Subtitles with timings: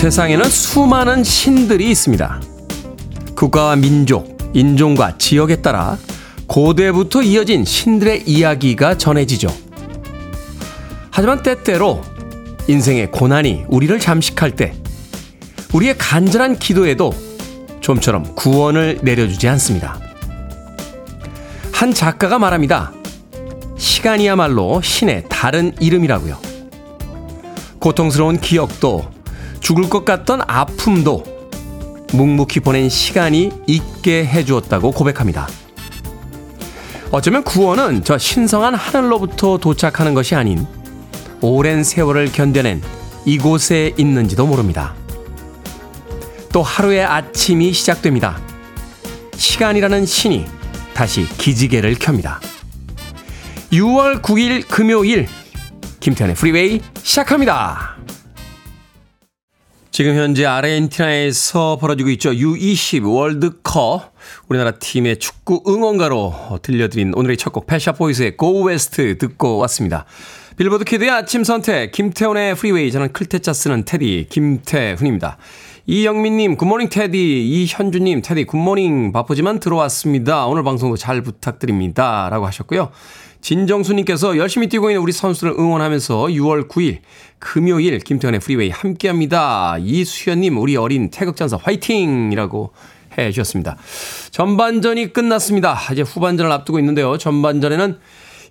[0.00, 2.40] 세상에는 수많은 신들이 있습니다.
[3.36, 5.98] 국가와 민족, 인종과 지역에 따라
[6.46, 9.54] 고대부터 이어진 신들의 이야기가 전해지죠.
[11.10, 12.00] 하지만 때때로
[12.66, 14.72] 인생의 고난이 우리를 잠식할 때
[15.74, 17.12] 우리의 간절한 기도에도
[17.82, 20.00] 좀처럼 구원을 내려주지 않습니다.
[21.72, 22.90] 한 작가가 말합니다.
[23.76, 26.38] 시간이야말로 신의 다른 이름이라고요.
[27.80, 29.19] 고통스러운 기억도
[29.60, 31.24] 죽을 것 같던 아픔도
[32.12, 35.48] 묵묵히 보낸 시간이 있게 해주었다고 고백합니다.
[37.12, 40.66] 어쩌면 구원은 저 신성한 하늘로부터 도착하는 것이 아닌
[41.40, 42.82] 오랜 세월을 견뎌낸
[43.24, 44.94] 이곳에 있는지도 모릅니다.
[46.52, 48.40] 또 하루의 아침이 시작됩니다.
[49.34, 50.46] 시간이라는 신이
[50.94, 52.40] 다시 기지개를 켭니다.
[53.72, 55.28] 6월 9일 금요일
[56.00, 57.99] 김태훈의 프리웨이 시작합니다.
[59.90, 62.30] 지금 현재 아르헨티나에서 벌어지고 있죠.
[62.30, 64.12] U20 월드컵
[64.48, 70.04] 우리나라 팀의 축구 응원가로 들려드린 오늘의 첫 곡 펫샵보이스의 Go West 듣고 왔습니다.
[70.56, 75.38] 빌보드 키드의 아침 선택 김태훈의 프리웨이 저는 클 태 자 쓰는 테디 김태훈입니다.
[75.86, 80.46] 이영민님 good morning 테디 이현주님 테디 good morning 바쁘지만 들어왔습니다.
[80.46, 82.28] 오늘 방송도 잘 부탁드립니다.
[82.30, 82.90] 라고 하셨고요.
[83.40, 86.98] 진정수님께서 열심히 뛰고 있는 우리 선수를 응원하면서 6월 9일
[87.38, 89.76] 금요일 김태훈의 프리웨이 함께합니다.
[89.80, 92.72] 이수현님 우리 어린 태극전사 화이팅이라고
[93.18, 93.76] 해 주셨습니다.
[94.30, 95.78] 전반전이 끝났습니다.
[95.92, 97.18] 이제 후반전을 앞두고 있는데요.
[97.18, 97.98] 전반전에는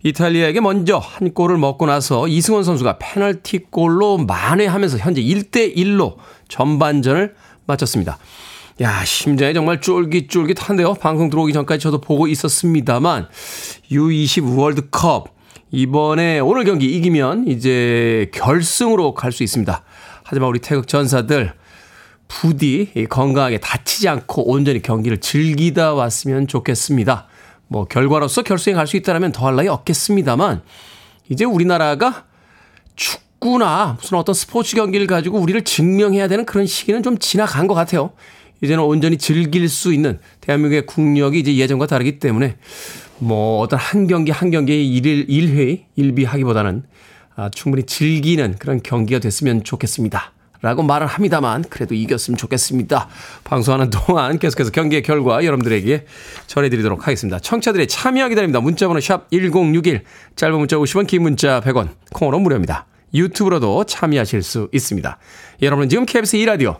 [0.04, 6.16] 이탈리아에게 먼저 한 골을 먹고 나서 이승원 선수가 페널티 골로 만회하면서 현재 1대 1로
[6.48, 7.36] 전반전을
[7.66, 8.18] 마쳤습니다.
[8.82, 10.94] 야, 심장이 정말 쫄깃쫄깃한데요.
[10.96, 13.28] 방송 들어오기 전까지 저도 보고 있었습니다만
[13.92, 15.36] U20 월드컵
[15.72, 19.84] 이번에 오늘 경기 이기면 이제 결승으로 갈 수 있습니다.
[20.24, 21.54] 하지만 우리 태극 전사들
[22.30, 27.28] 부디 건강하게 다치지 않고 온전히 경기를 즐기다 왔으면 좋겠습니다.
[27.68, 30.62] 뭐 결과로서 결승에 갈 수 있다면 더할 나위 없겠습니다만
[31.28, 32.26] 이제 우리나라가
[32.96, 38.12] 축구나 무슨 어떤 스포츠 경기를 가지고 우리를 증명해야 되는 그런 시기는 좀 지나간 것 같아요.
[38.62, 42.58] 이제는 온전히 즐길 수 있는 대한민국의 국력이 이제 예전과 다르기 때문에
[43.20, 46.84] 뭐 어떤 한 경기 한 경기의 일일 일회 일비하기보다는
[47.36, 50.34] 아, 충분히 즐기는 그런 경기가 됐으면 좋겠습니다.
[50.62, 53.08] 라고 말을 합니다만 그래도 이겼으면 좋겠습니다.
[53.46, 56.06] 방송하는 동안 계속해서 경기의 결과 여러분들에게
[56.48, 57.40] 전해드리도록 하겠습니다.
[57.40, 58.60] 청취자들의 참여 기다립니다.
[58.60, 60.04] 문자번호 샵 1061
[60.36, 62.88] 짧은 문자 50원 긴 문자 100원 콩으로 무료입니다.
[63.14, 65.18] 유튜브로도 참여하실 수 있습니다.
[65.62, 66.80] 여러분은 지금 KBS 2라디오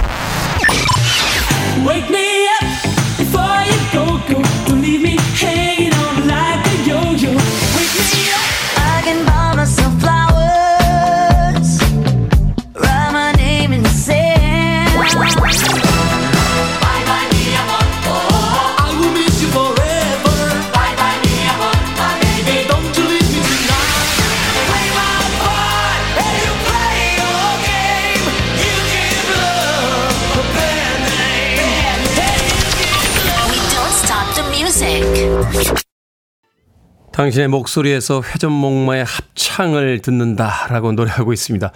[37.21, 41.71] 당신의 목소리에서 회전목마의 합창을 듣는다라고 노래하고 있습니다.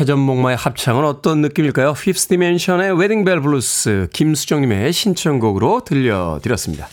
[0.00, 1.90] 회전목마의 합창은 어떤 느낌일까요?
[1.90, 6.88] Fifth Dimension의 Wedding Bell Blues 김수정님의 신청곡으로 들려드렸습니다.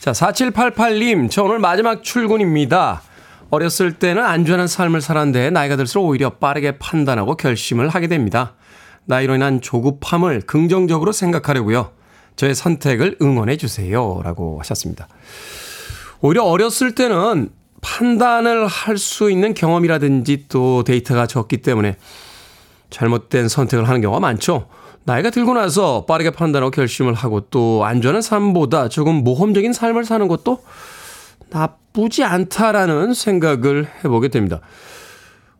[0.00, 3.02] 자, 4788님, 저 오늘 마지막 출근입니다.
[3.50, 8.54] 어렸을 때는 안전한 삶을 살았는데 나이가 들수록 오히려 빠르게 판단하고 결심을 하게 됩니다.
[9.04, 11.92] 나이로 인한 조급함을 긍정적으로 생각하려고요.
[12.34, 14.20] 저의 선택을 응원해 주세요.
[14.24, 15.06] 라고 하셨습니다.
[16.24, 17.50] 오히려 어렸을 때는
[17.82, 21.98] 판단을 할 수 있는 경험이라든지 또 데이터가 적기 때문에
[22.88, 24.66] 잘못된 선택을 하는 경우가 많죠.
[25.04, 30.64] 나이가 들고 나서 빠르게 판단하고 결심을 하고 또 안전한 삶보다 조금 모험적인 삶을 사는 것도
[31.50, 34.60] 나쁘지 않다라는 생각을 해보게 됩니다.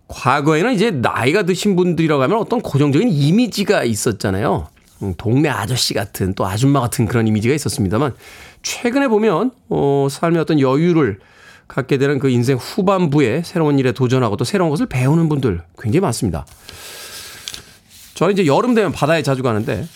[0.08, 4.69] 과거에는 이제 나이가 드신 분들이라고 하면 어떤 고정적인 이미지가 있었잖아요.
[5.02, 8.14] 음, 동네 아저씨 같은 또 아줌마 같은 그런 이미지가 있었습니다만
[8.64, 11.20] 최근에 보면 어 삶의 어떤 여유를
[11.69, 16.44] 갖게 되는 그 인생 후반부에 새로운 일에 도전하고 또 새로운 것을 배우는 분들 굉장히 많습니다.
[18.14, 19.87] 저는 이제 여름 되면 바다에 자주 가는데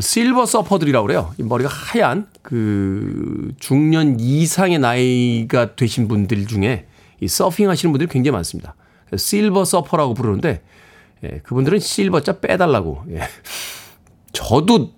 [0.00, 1.34] 실버 서퍼들이라고 그래요.
[1.38, 6.86] 이 머리가 하얀 그 중년 이상의 나이가 되신 분들 중에
[7.20, 8.74] 이 서핑 하시는 분들이 굉장히 많습니다.
[9.16, 10.62] 실버 서퍼라고 부르는데
[11.24, 13.04] 예, 그분들은 실버자 빼달라고.
[13.10, 13.20] 예.
[14.32, 14.92] 저도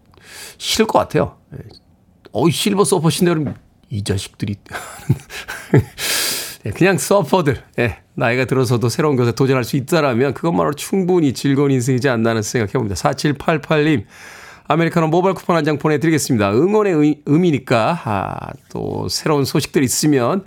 [0.59, 1.37] 싫을 것 같아요.
[1.55, 1.59] 예.
[2.39, 3.55] 어이 실버 서퍼신데 그럼
[3.91, 4.57] 이 자식들이
[6.67, 12.09] 예, 그냥 서퍼들, 예, 나이가 들어서도 새로운 것에 도전할 수 있다라면 그것만으로 충분히 즐거운 인생이지
[12.09, 12.95] 않나는 생각해봅니다.
[12.97, 14.05] 4788님,
[14.67, 16.53] 아메리카노 모바일 쿠폰 한 장 보내드리겠습니다.
[16.53, 18.37] 응원의 의, 의미니까, 아,
[18.71, 20.45] 또 새로운 소식들 있으면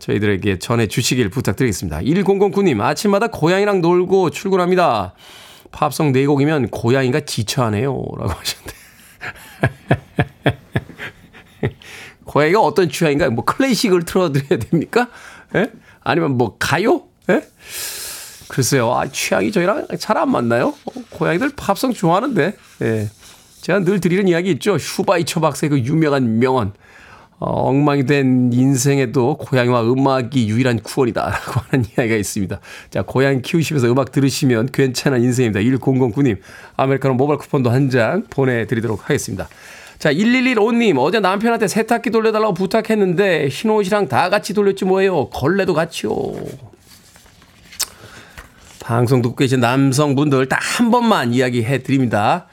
[0.00, 2.00] 저희들에게 전해주시길 부탁드리겠습니다.
[2.00, 5.14] 1009님, 아침마다 고양이랑 놀고 출근합니다.
[5.70, 7.90] 팝송 4곡이면 고양이가 지쳐하네요.
[8.18, 8.74] 라고 하셨는데.
[12.24, 13.30] 고양이가 어떤 취향인가요?
[13.30, 15.08] 뭐 클래식을 틀어드려야 됩니까?
[15.54, 15.70] 예?
[16.02, 17.02] 아니면 뭐 가요?
[17.30, 17.42] 예?
[18.48, 18.92] 글쎄요.
[18.94, 20.68] 아, 취향이 저희랑 잘 안 맞나요?
[20.84, 22.54] 어, 고양이들 팝송 좋아하는데.
[22.82, 23.08] 예.
[23.60, 24.76] 제가 늘 드리는 이야기 있죠.
[24.78, 26.72] 슈바이처 박사의 그 유명한 명언.
[27.40, 32.60] 어, 엉망이 된 인생에도 고양이와 음악이 유일한 구원이다라고 하는 이야기가 있습니다.
[32.90, 35.60] 자, 고양이 키우시면서 음악 들으시면 괜찮은 인생입니다.
[35.60, 36.38] 1009님,
[36.76, 39.48] 아메리카노 모바일 쿠폰도 한 장 보내드리도록 하겠습니다.
[39.98, 45.30] 자, 1115님, 어제 남편한테 세탁기 돌려달라고 부탁했는데, 흰 옷이랑 다 같이 돌렸지 뭐예요.
[45.30, 46.12] 걸레도 같이요.
[48.80, 52.46] 방송 듣고 계신 남성분들 딱 한 번만 이야기해 드립니다.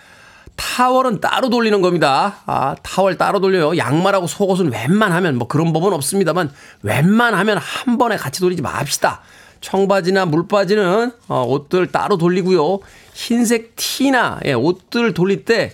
[0.56, 2.38] 타월은 따로 돌리는 겁니다.
[2.46, 3.78] 아, 타월 따로 돌려요.
[3.78, 6.52] 양말하고 속옷은 웬만하면 뭐 그런 법은 없습니다만
[6.84, 9.22] 웬만하면 한 번에 같이 돌리지 맙시다.
[9.62, 12.80] 청바지나 물바지는 어, 옷들 따로 돌리고요.
[13.14, 15.72] 흰색 티나 예, 옷들 돌릴 때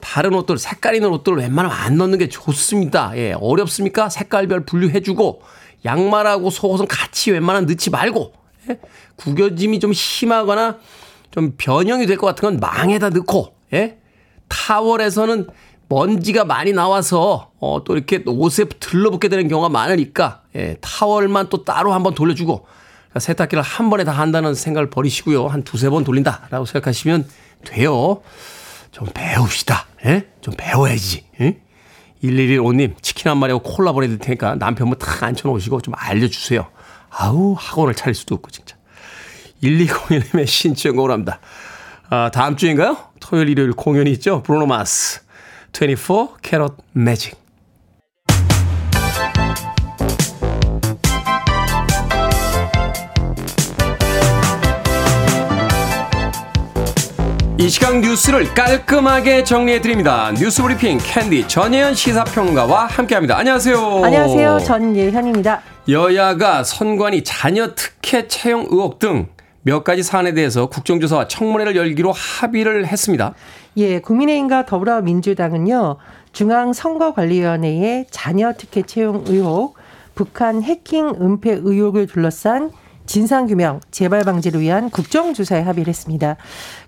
[0.00, 3.12] 다른 옷들 색깔 있는 옷들 웬만하면 안 넣는 게 좋습니다.
[3.16, 4.08] 예, 어렵습니까?
[4.08, 5.42] 색깔별 분류해주고
[5.84, 8.32] 양말하고 속옷은 같이 웬만하면 넣지 말고
[8.68, 8.78] 예?
[9.16, 10.78] 구겨짐이 좀 심하거나
[11.30, 13.98] 좀 변형이 될 것 같은 건 망에다 넣고 예?
[14.48, 15.46] 타월에서는
[15.88, 21.94] 먼지가 많이 나와서 어, 또 이렇게 옷에 들러붙게 되는 경우가 많으니까 예, 타월만 또 따로
[21.94, 22.66] 한번 돌려주고
[23.18, 25.48] 세탁기를 한 번에 다 한다는 생각을 버리시고요.
[25.48, 27.26] 한 두세 번 돌린다라고 생각하시면
[27.64, 28.22] 돼요.
[28.92, 29.86] 좀 배웁시다.
[30.06, 30.28] 예?
[30.40, 31.24] 좀 배워야지.
[31.40, 31.60] 예?
[32.22, 36.66] 1115님 치킨 한 마리하고 콜라 보내드릴 테니까 남편분 탁 앉혀놓으시고 좀 알려주세요.
[37.10, 38.76] 아우 학원을 차릴 수도 없고 진짜.
[39.62, 41.40] 1201님의 신청곡을 합니다.
[42.08, 42.96] 아, 다음 주인가요?
[43.20, 44.42] 토요일, 일요일 공연이 있죠?
[44.42, 45.20] 브루노 마스.
[45.72, 47.38] 24 Karat Magic.
[57.60, 60.32] 이 시간 뉴스를 깔끔하게 정리해드립니다.
[60.32, 63.36] 뉴스 브리핑 캔디 전예현 시사평론가와 함께합니다.
[63.36, 64.02] 안녕하세요.
[64.02, 64.58] 안녕하세요.
[64.60, 65.60] 전예현입니다.
[65.88, 69.28] 여야가 선관위 자녀 특혜 채용 의혹 등
[69.62, 73.34] 몇 가지 사안에 대해서 국정조사와 청문회를 열기로 합의를 했습니다.
[73.76, 75.96] 예, 국민의힘과 더불어민주당은요,
[76.32, 79.76] 중앙선거관리위원회의 자녀 특혜 채용 의혹,
[80.14, 82.70] 북한 해킹 은폐 의혹을 둘러싼
[83.06, 86.36] 진상규명, 재발 방지를 위한 국정조사에 합의를 했습니다.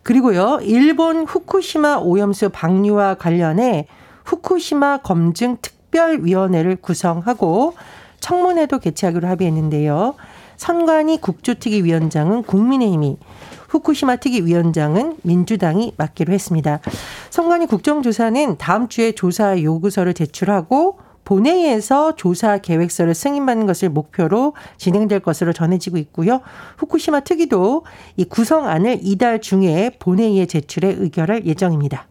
[0.03, 3.87] 그리고요, 일본 후쿠시마 오염수 방류와 관련해
[4.25, 7.75] 후쿠시마 검증 특별위원회를 구성하고
[8.21, 10.15] 청문회도 개최하기로 합의했는데요.
[10.57, 13.19] 선관위 국조특위 위원장은 국민의힘이
[13.69, 16.81] 후쿠시마 특위 위원장은 민주당이 맡기로 했습니다.
[17.31, 25.53] 선관위 국정조사는 다음 주에 조사 요구서를 제출하고 본회의에서 조사 계획서를 승인받는 것을 목표로 진행될 것으로
[25.53, 26.41] 전해지고 있고요.
[26.79, 27.85] 후쿠시마 특위도
[28.17, 32.07] 이 구성안을 이달 중에 본회의에 제출해 의결할 예정입니다.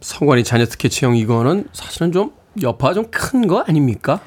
[0.00, 4.20] 선관위 자녀 특혜 채용 이거는 사실은 좀 여파가 좀 큰 거 아닙니까?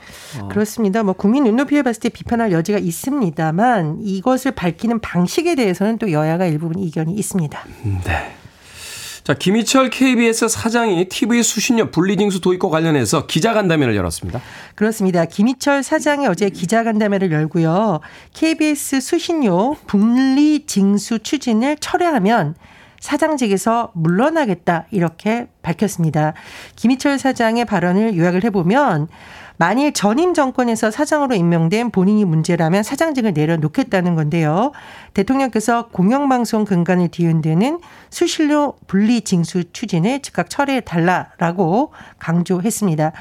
[0.49, 1.03] 그렇습니다.
[1.03, 6.79] 뭐 국민 눈높이에 봤을 때 비판할 여지가 있습니다만 이것을 밝히는 방식에 대해서는 또 여야가 일부분
[6.79, 7.59] 이견이 있습니다.
[8.03, 8.35] 네.
[9.25, 14.39] 자, 김희철 KBS 사장이 TV 수신료 분리징수 도입과 관련해서 기자간담회를 열었습니다.
[14.75, 15.25] 그렇습니다.
[15.25, 18.01] 김희철 사장이 어제 기자간담회를 열고요.
[18.33, 22.53] KBS 수신료 분리 징수 추진을 철회하면
[22.99, 26.33] 사장직에서 물러나겠다 이렇게 밝혔습니다.
[26.75, 29.07] 김희철 사장의 발언을 요약을 해보면
[29.57, 34.71] 만일 전임 정권에서 사장으로 임명된 본인이 문제라면 사장직을 내려놓겠다는 건데요.
[35.13, 43.13] 대통령께서 공영방송 근간을 뒤흔드는 수신료 분리 징수 추진을 즉각 철회해 달라라고 강조했습니다.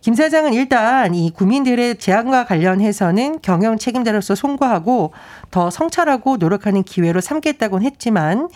[0.00, 5.12] 김 사장은 일단 이 국민들의 제안과 관련해서는 경영 책임자로서 송구하고
[5.50, 8.48] 더 성찰하고 노력하는 기회로 삼겠다고는 했지만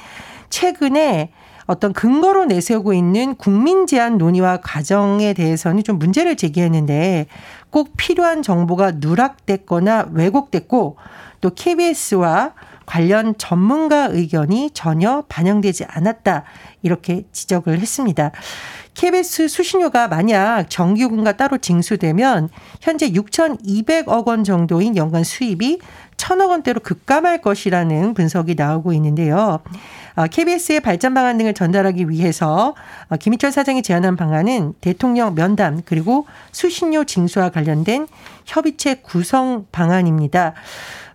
[0.50, 1.30] 최근에
[1.66, 7.26] 어떤 근거로 내세우고 있는 국민 제한 논의와 과정에 대해서는 좀 문제를 제기했는데
[7.70, 10.96] 꼭 필요한 정보가 누락됐거나 왜곡됐고
[11.40, 12.54] 또 KBS와
[12.86, 16.44] 관련 전문가 의견이 전혀 반영되지 않았다.
[16.82, 18.30] 이렇게 지적을 했습니다.
[18.94, 22.48] KBS 수신료가 만약 정기요금과 따로 징수되면
[22.80, 25.80] 현재 6,200억 원 정도인 연간 수입이
[26.16, 29.60] 천억 원대로 급감할 것이라는 분석이 나오고 있는데요.
[30.24, 32.74] KBS의 발전 방안 등을 전달하기 위해서
[33.08, 38.06] 어, 김희철 사장이 제안한 방안은 대통령 면담 그리고 수신료 징수와 관련된
[38.46, 40.54] 협의체 구성 방안입니다.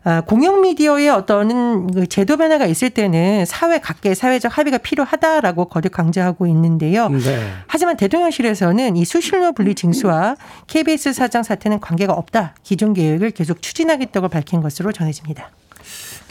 [0.03, 5.91] 아, 공영 미디어의 어떤 그 제도 변화가 있을 때는 사회 각계 사회적 합의가 필요하다라고 거듭
[5.91, 7.09] 강조하고 있는데요.
[7.09, 7.51] 네.
[7.67, 12.55] 하지만 대통령실에서는 이 수신료 분리 징수와 KBS 사장 사태는 관계가 없다.
[12.63, 15.51] 기존 계획을 계속 추진하겠다고 밝힌 것으로 전해집니다.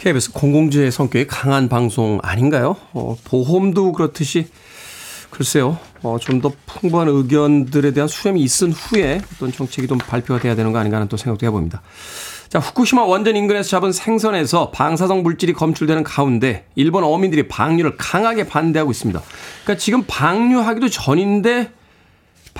[0.00, 2.74] KBS 공공재의 성격이 강한 방송 아닌가요?
[2.94, 4.46] 어, 보험도 그렇듯이
[5.28, 5.78] 글쎄요.
[6.02, 10.72] 어, 좀 더 풍부한 의견들에 대한 수렴이 있은 후에 어떤 정책이 좀 발표가 돼야 되는
[10.72, 11.82] 거 아닌가 하는 또 생각도 해봅니다.
[12.48, 18.90] 자, 후쿠시마 원전 인근에서 잡은 생선에서 방사성 물질이 검출되는 가운데 일본 어민들이 방류를 강하게 반대하고
[18.90, 19.20] 있습니다.
[19.64, 21.70] 그러니까 지금 방류하기도 전인데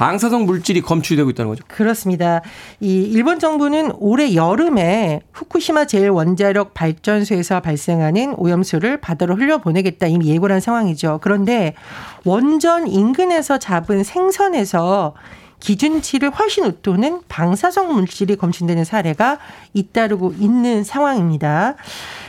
[0.01, 1.63] 방사성 물질이 검출되고 있다는 거죠.
[1.69, 2.41] 그렇습니다.
[2.81, 10.55] 이 일본 정부는 올해 여름에 후쿠시마 제일 원자력 발전소에서 발생하는 오염수를 바다로 흘려보내겠다 이미 예고를
[10.55, 11.19] 한 상황이죠.
[11.21, 11.75] 그런데
[12.25, 15.13] 원전 인근에서 잡은 생선에서
[15.61, 19.37] 기준치를 훨씬 웃도는 방사성 물질이 검출되는 사례가
[19.75, 21.75] 잇따르고 있는 상황입니다.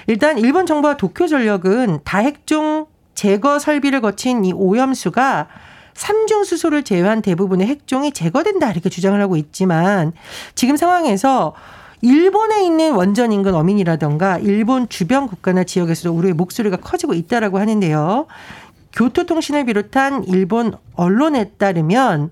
[0.08, 5.48] 일단 일본 정부와 도쿄 전력은 다핵종 제거 설비를 거친 이 오염수가
[5.94, 10.14] 삼중 수소를 제외한 대부분의 핵종이 제거된다 이렇게 주장을 하고 있지만
[10.56, 11.54] 지금 상황에서
[12.02, 18.26] 일본에 있는 원전 인근 어민이라던가 일본 주변 국가나 지역에서도 우리의 목소리가 커지고 있다라고 하는데요.
[18.94, 22.32] 교토통신을 비롯한 일본 언론에 따르면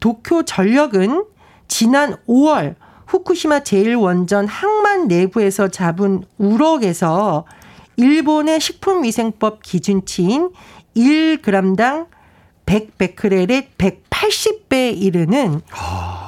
[0.00, 1.24] 도쿄 전력은
[1.68, 2.74] 지난 5월
[3.06, 7.44] 후쿠시마 제1원전 항만 내부에서 잡은 우럭에서
[7.96, 10.50] 일본의 식품위생법 기준치인
[10.96, 12.06] 1g당
[12.66, 15.60] 100베크렐의 180배에 이르는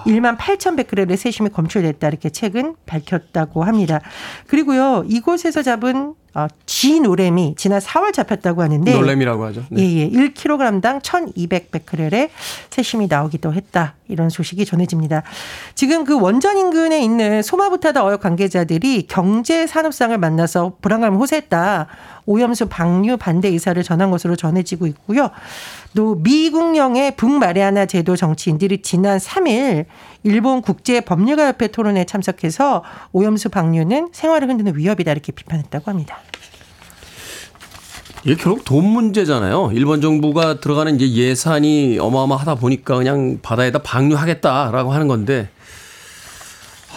[0.07, 4.01] 1만 8천 베크렐의 세심이 검출됐다 이렇게 최근 밝혔다고 합니다.
[4.47, 9.65] 그리고요 이곳에서 잡은 어, 쥐 노래미 지난 4월 잡혔다고 하는데 놀램이라고 하죠.
[9.71, 9.83] 네.
[9.83, 10.11] 예, 예.
[10.11, 12.29] 1kg당 1,200베크렐의
[12.71, 13.95] 세심이 나오기도 했다.
[14.07, 15.25] 이런 소식이 전해집니다.
[15.75, 21.89] 지금 그 원전 인근에 있는 소마부타다 어역 관계자들이 경제 산업상을 만나서 불안감을 호소했다.
[22.29, 25.31] 오염수 방류 반대 의사를 전한 것으로 전해지고 있고요.
[25.97, 29.87] 또 미국령의 북마리아나 제도 정치인들이 지난 3일
[30.25, 36.19] 일본 국제법률가협회 토론에 참석해서 오염수 방류는 생활을 흔드는 위협이다 이렇게 비판했다고 합니다.
[38.25, 39.71] 이게 결국 돈 문제잖아요.
[39.73, 45.49] 일본 정부가 들어가는 이제 예산이 어마어마하다 보니까 그냥 바다에다 방류하겠다라고 하는 건데,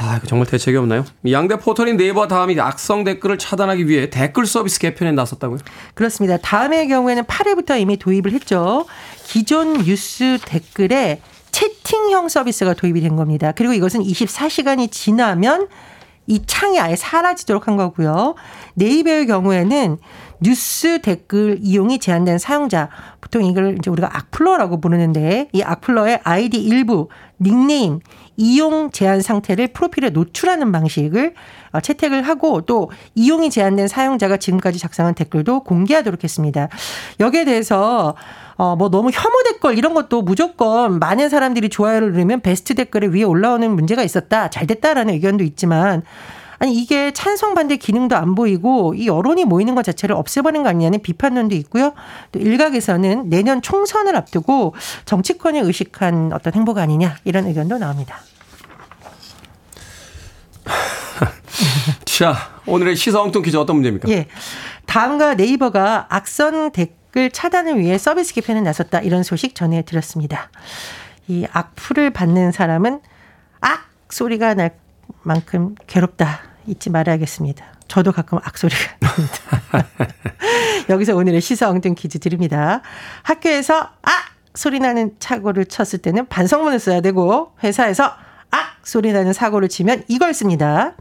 [0.03, 1.05] 아, 정말 대책이 없나요?
[1.23, 5.59] 이 양대 포털인 네이버와 다음이 악성 댓글을 차단하기 위해 댓글 서비스 개편에 나섰다고요?
[5.93, 6.37] 그렇습니다.
[6.37, 8.85] 다음의 경우에는 8회부터 이미 도입을 했죠.
[9.25, 13.51] 기존 뉴스 댓글에 채팅형 서비스가 도입이 된 겁니다.
[13.51, 15.67] 그리고 이것은 24시간이 지나면
[16.25, 18.33] 이 창이 아예 사라지도록 한 거고요.
[18.73, 19.97] 네이버의 경우에는
[20.39, 22.89] 뉴스 댓글 이용이 제한된 사용자,
[23.19, 27.99] 보통 이걸 이제 우리가 악플러라고 부르는데 이 악플러의 아이디 일부, 닉네임,
[28.37, 31.33] 이용 제한 상태를 프로필에 노출하는 방식을
[31.71, 36.69] 어, 채택을 하고 또 이용이 제한된 사용자가 지금까지 작성한 댓글도 공개하도록 했습니다.
[37.19, 38.15] 여기에 대해서
[38.55, 43.23] 어, 뭐 너무 혐오 댓글 이런 것도 무조건 많은 사람들이 좋아요를 누르면 베스트 댓글에 위에
[43.23, 44.49] 올라오는 문제가 있었다.
[44.49, 46.03] 잘 됐다라는 의견도 있지만
[46.61, 51.01] 아니 이게 찬성 반대 기능도 안 보이고 이 여론이 모이는 것 자체를 없애버린 거 아니냐는
[51.01, 51.93] 비판론도 있고요.
[52.31, 54.75] 또 일각에서는 내년 총선을 앞두고
[55.05, 58.19] 정치권을 의식한 어떤 행보가 아니냐 이런 의견도 나옵니다.
[62.05, 62.35] 자,
[62.67, 64.07] 오늘의 시사 엉뚱 퀴즈 어떤 문제입니까?
[64.09, 64.27] 예.
[64.85, 68.99] 다음과 네이버가 악성 댓글 차단을 위해 서비스 개편에 나섰다.
[68.99, 70.51] 이런 소식 전해드렸습니다.
[71.27, 73.01] 이 악플을 받는 사람은
[73.61, 74.75] 악 소리가 날
[75.23, 76.50] 만큼 괴롭다.
[76.67, 77.65] 잊지 말아야겠습니다.
[77.87, 79.87] 저도 가끔 악소리가 납니다.
[80.89, 82.81] 여기서 오늘의 시사 엉뚱 퀴즈 드립니다.
[83.23, 84.13] 학교에서 악
[84.53, 88.11] 소리 나는 사고를 쳤을 때는 반성문을 써야 되고 회사에서
[88.51, 90.95] 악 소리 나는 사고를 치면 이걸 씁니다.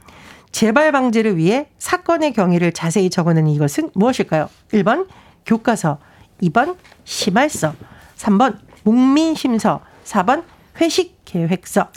[0.52, 4.49] 재발 방지를 위해 사건의 경위를 자세히 적어내는 이것은 무엇일까요?
[4.73, 5.07] 1번
[5.47, 5.99] 교과서,
[6.43, 7.75] 2번 심할서,
[8.17, 10.45] 3번 목민심서, 4번
[10.81, 11.88] 회식 계획서.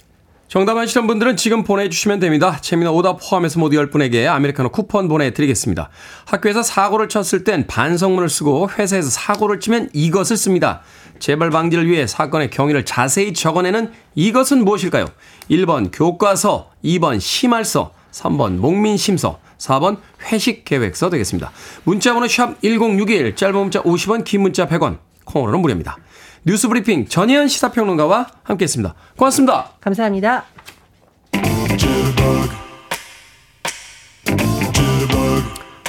[0.53, 2.59] 정답 아시는 분들은 지금 보내주시면 됩니다.
[2.61, 5.89] 재미난 오답 포함해서 모두 10분에게 아메리카노 쿠폰 보내드리겠습니다.
[6.25, 10.81] 학교에서 사고를 쳤을 땐 반성문을 쓰고 회사에서 사고를 치면 이것을 씁니다.
[11.17, 15.07] 재발 방지를 위해 사건의 경위를 자세히 적어내는 이것은 무엇일까요?
[15.49, 19.97] 1번 교과서, 2번 심할서, 3번 목민심서, 4번
[20.31, 21.51] 회식계획서 되겠습니다.
[21.83, 25.97] 문자번호 샵 1061, 짧은 문자 50원, 긴 문자 100원, 콩으로는 무료입니다.
[26.45, 28.93] 뉴스브리핑 전혜연 시사평론가와 함께했습니다.
[29.17, 29.69] 고맙습니다.
[29.79, 30.45] 감사합니다.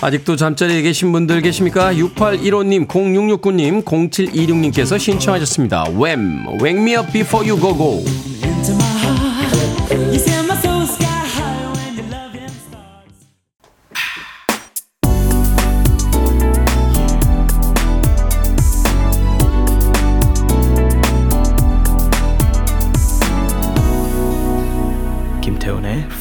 [0.01, 1.95] 아직도 잠자리에 계신 분들 계십니까?
[1.95, 5.87] 6815님, 0669님, 0726님께서 신청하셨습니다.
[5.99, 6.47] Wham!
[6.61, 8.94] Wake me up before you go go.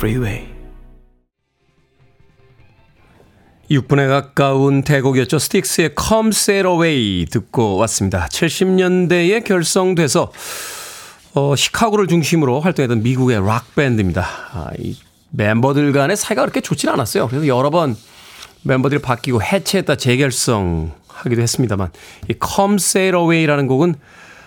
[0.04, 0.50] Freeway.
[3.72, 5.40] 6분에 가까운 대곡이었죠.
[5.40, 8.28] 스틱스의 Come Sail Away 듣고 왔습니다.
[8.30, 10.34] 70년대에 결성돼서
[11.36, 14.28] 어, 시카고를 중심으로 활동했던 미국의 락 밴드입니다.
[14.52, 14.98] 아, 이
[15.30, 17.30] 멤버들 간의 사이가 그렇게 좋지는 않았어요.
[17.30, 17.96] 그래서 여러 번
[18.64, 21.92] 멤버들이 바뀌고 해체했다 재결성하기도 했습니다만
[22.30, 23.96] 이 Come Sail Away라는 곡은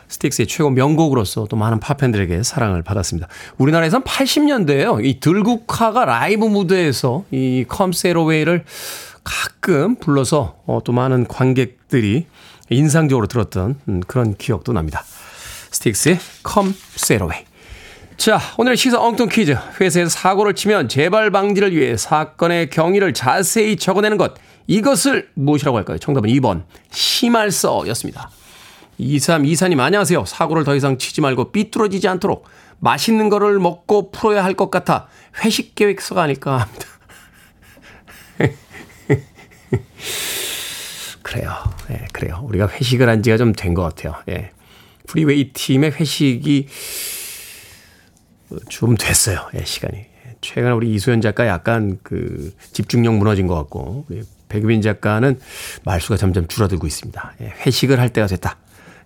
[0.09, 3.29] 스틱스의 최고 명곡으로서 또 많은 팝팬들에게 사랑을 받았습니다.
[3.59, 5.05] 우리나라에선 80년대에요.
[5.05, 7.65] 이 들국화가 라이브 무대에서 이
[8.05, 8.65] Away를
[9.25, 12.27] 가끔 불러서 어, 또 많은 관객들이
[12.71, 15.03] 인상적으로 들었던 음, 그런 기억도 납니다.
[15.73, 16.19] 스틱스의
[17.11, 17.45] Away.
[18.17, 19.57] 자, 오늘의 시사 엉뚱 퀴즈.
[19.81, 24.35] 회사에서 사고를 치면 재발 방지를 위해 사건의 경위를 자세히 적어내는 것.
[24.67, 25.99] 이것을 무엇이라고 할까요?
[25.99, 26.63] 정답은 2번.
[26.91, 28.31] 심할서였습니다.
[29.01, 30.25] 2324님, 안녕하세요.
[30.25, 32.45] 사고를 더 이상 치지 말고 삐뚤어지지 않도록
[32.79, 35.09] 맛있는 거를 먹고 풀어야 할 것 같아
[35.45, 36.87] 회식 계획서가 아닐까 합니다.
[41.23, 41.53] 그래요.
[41.91, 42.41] 예, 그래요.
[42.45, 44.15] 우리가 회식을 한 지가 좀 된 것 같아요.
[44.29, 44.51] 예.
[45.07, 46.69] 프리웨이 팀의 회식이
[48.69, 49.41] 좀 됐어요.
[49.59, 50.07] 예, 시간이.
[50.41, 55.39] 최근에 우리 이소연 작가 약간 그 집중력 무너진 것 같고, 우리 백유빈 작가는
[55.85, 57.35] 말수가 점점 줄어들고 있습니다.
[57.43, 58.57] 예, 회식을 할 때가 됐다.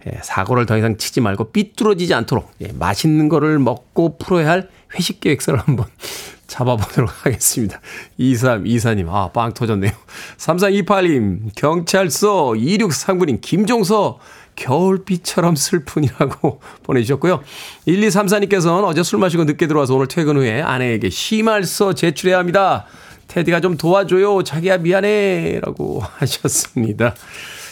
[0.06, 5.20] 예, 사고를 더 이상 치지 말고 삐뚤어지지 않도록 예, 맛있는 거를 먹고 풀어야 할 회식
[5.20, 5.86] 계획서를 한번
[6.46, 7.80] 잡아보도록 하겠습니다.
[8.18, 9.92] 2324님, 아, 빵 터졌네요.
[10.36, 14.18] 3328님, 경찰서 2639님, 김종서,
[14.56, 17.40] 겨울비처럼 슬픈이라고 보내주셨고요.
[17.86, 22.84] 1234님께서는 어제 술 마시고 늦게 들어와서 오늘 퇴근 후에 아내에게 심할서 제출해야 합니다.
[23.28, 24.42] 테디가 좀 도와줘요.
[24.42, 25.60] 자기야 미안해.
[25.62, 27.14] 라고 하셨습니다.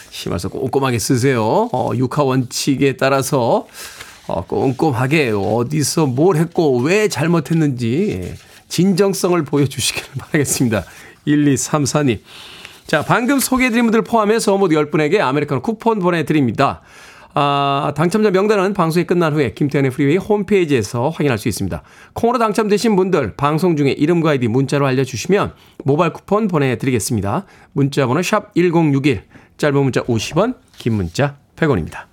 [0.09, 1.69] 시말서 꼼꼼하게 쓰세요.
[1.71, 3.67] 어, 육하 원칙에 따라서
[4.27, 8.35] 어, 꼼꼼하게 어디서 뭘 했고 왜 잘못했는지 예,
[8.67, 10.83] 진정성을 보여주시길 바라겠습니다.
[11.27, 12.19] 1234님.
[12.85, 16.81] 자, 방금 소개해드린 분들 포함해서 모두 10분에게 아메리카노 쿠폰 보내드립니다.
[17.35, 21.83] 아, 당첨자 명단은 방송이 끝난 후에 김태훈의 프리웨이 홈페이지에서 확인할 수 있습니다.
[22.13, 25.53] 콩으로 당첨되신 분들 방송 중에 이름과 아이디 문자로 알려주시면
[25.85, 27.45] 모바일 쿠폰 보내드리겠습니다.
[27.73, 29.23] 문자 번호 샵 1061,
[29.59, 32.05] 짧은 문자 50원, 긴 문자 100원입니다.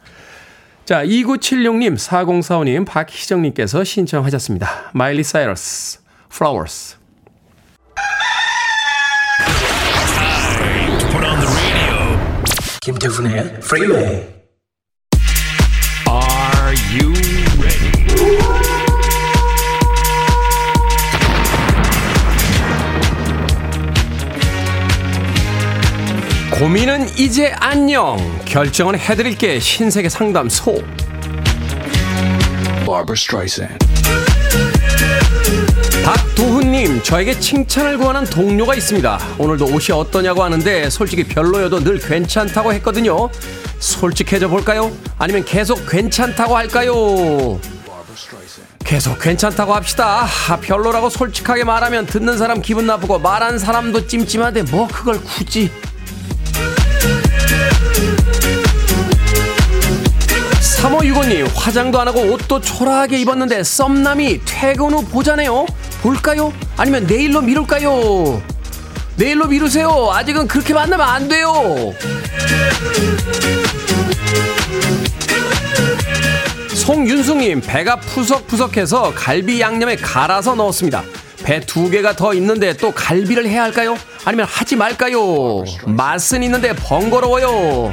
[0.84, 4.90] 자, 2976님, 4045님, 박희정님께서 신청하셨습니다.
[4.92, 6.96] 마일리 사이러스, Flowers.
[12.82, 13.60] 김태훈의.
[16.08, 17.25] Are you
[26.58, 28.16] 고민은 이제 안녕.
[28.46, 29.60] 결정은 해드릴게.
[29.60, 30.82] 신세계 상담소.
[36.02, 39.18] 박도훈님, 저에게 칭찬을 구하는 동료가 있습니다.
[39.36, 43.28] 오늘도 옷이 어떠냐고 하는데 솔직히 별로여도 늘 괜찮다고 했거든요.
[43.78, 44.90] 솔직해져 볼까요?
[45.18, 47.60] 아니면 계속 괜찮다고 할까요?
[48.82, 50.26] 계속 괜찮다고 합시다.
[50.48, 55.70] 아, 별로라고 솔직하게 말하면 듣는 사람 기분 나쁘고 말한 사람도 찜찜한데 뭐 그걸 굳이.
[61.12, 65.66] 3565님, 화장도 안 하고 옷도 초라하게 입었는데 썸남이 퇴근 후 보자네요.
[66.02, 66.52] 볼까요?
[66.76, 68.42] 아니면 내일로 미룰까요?
[69.16, 70.10] 내일로 미루세요.
[70.12, 71.94] 아직은 그렇게 만나면 안 돼요.
[76.74, 81.02] 송윤숙님, 배가 푸석푸석해서 갈비 양념에 갈아서 넣었습니다.
[81.42, 83.96] 배 두 개가 더 있는데 또 갈비를 해야 할까요?
[84.24, 85.64] 아니면 하지 말까요?
[85.86, 87.92] 맛은 있는데 번거로워요.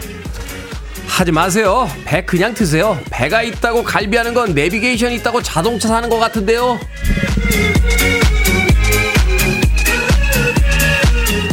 [1.14, 1.88] 하지 마세요.
[2.06, 3.00] 배 그냥 드세요.
[3.12, 6.80] 배가 있다고 갈비하는 건 내비게이션 있다고 자동차 사는 것 같은데요.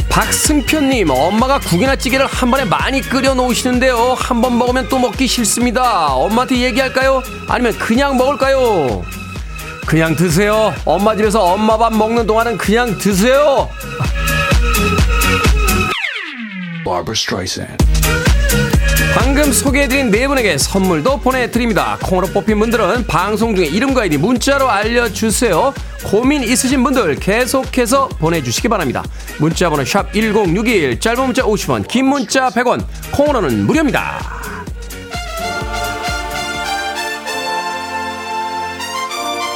[0.09, 4.15] 박승표님, 엄마가 국이나 찌개를 한 번에 많이 끓여 놓으시는데요.
[4.17, 6.07] 한 번 먹으면 또 먹기 싫습니다.
[6.13, 7.21] 엄마한테 얘기할까요?
[7.47, 9.03] 아니면 그냥 먹을까요?
[9.85, 10.73] 그냥 드세요.
[10.85, 13.69] 엄마 집에서 엄마 밥 먹는 동안은 그냥 드세요.
[19.13, 21.97] 방금 소개해드린 네 분에게 선물도 보내드립니다.
[22.01, 25.73] 콩으로 뽑힌 분들은 방송 중에 이름과 아이디 문자로 알려주세요.
[26.05, 29.03] 고민 있으신 분들 계속해서 보내주시기 바랍니다.
[29.39, 34.41] 문자번호 샵 1061, 짧은 문자 50원, 긴 문자 100원, 콩으로는 무료입니다.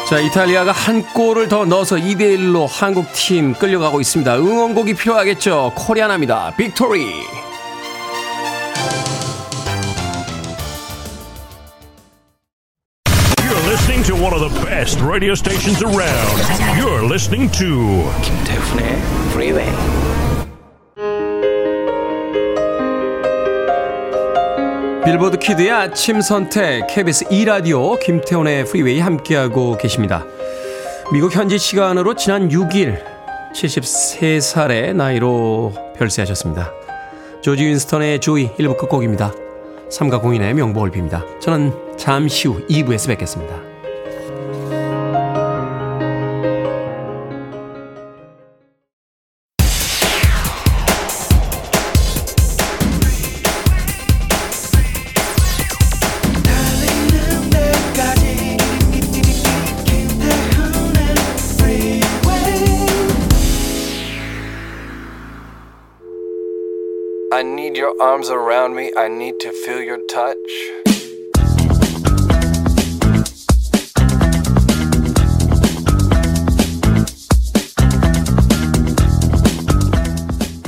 [0.10, 4.38] 자, 이탈리아가 한 골을 더 넣어서 2대1로 한국팀 끌려가고 있습니다.
[4.38, 5.72] 응원곡이 필요하겠죠.
[5.76, 6.54] 코리아나입니다.
[6.56, 7.46] Victory.
[14.76, 16.38] Best radio stations around.
[16.78, 18.86] You're listening to 김태훈의
[19.30, 19.72] Freeway.
[25.06, 30.26] 빌보드 키드의 아침 선택 KBS 2 라디오 김태훈의 프리웨이 함께하고 계십니다.
[31.14, 33.02] 미국 현지 시간으로 지난 6일
[33.54, 36.74] 73살의 나이로 별세하셨습니다.
[37.42, 39.32] 조지 윈스턴의 Joy 1부 끝곡입니다.
[39.90, 41.40] 삼가 공인의 명복을 빕니다.
[41.40, 43.65] 저는 잠시 후 2부에서 뵙겠습니다.
[68.00, 68.92] Arms around me.
[68.98, 70.36] I need to feel your touch.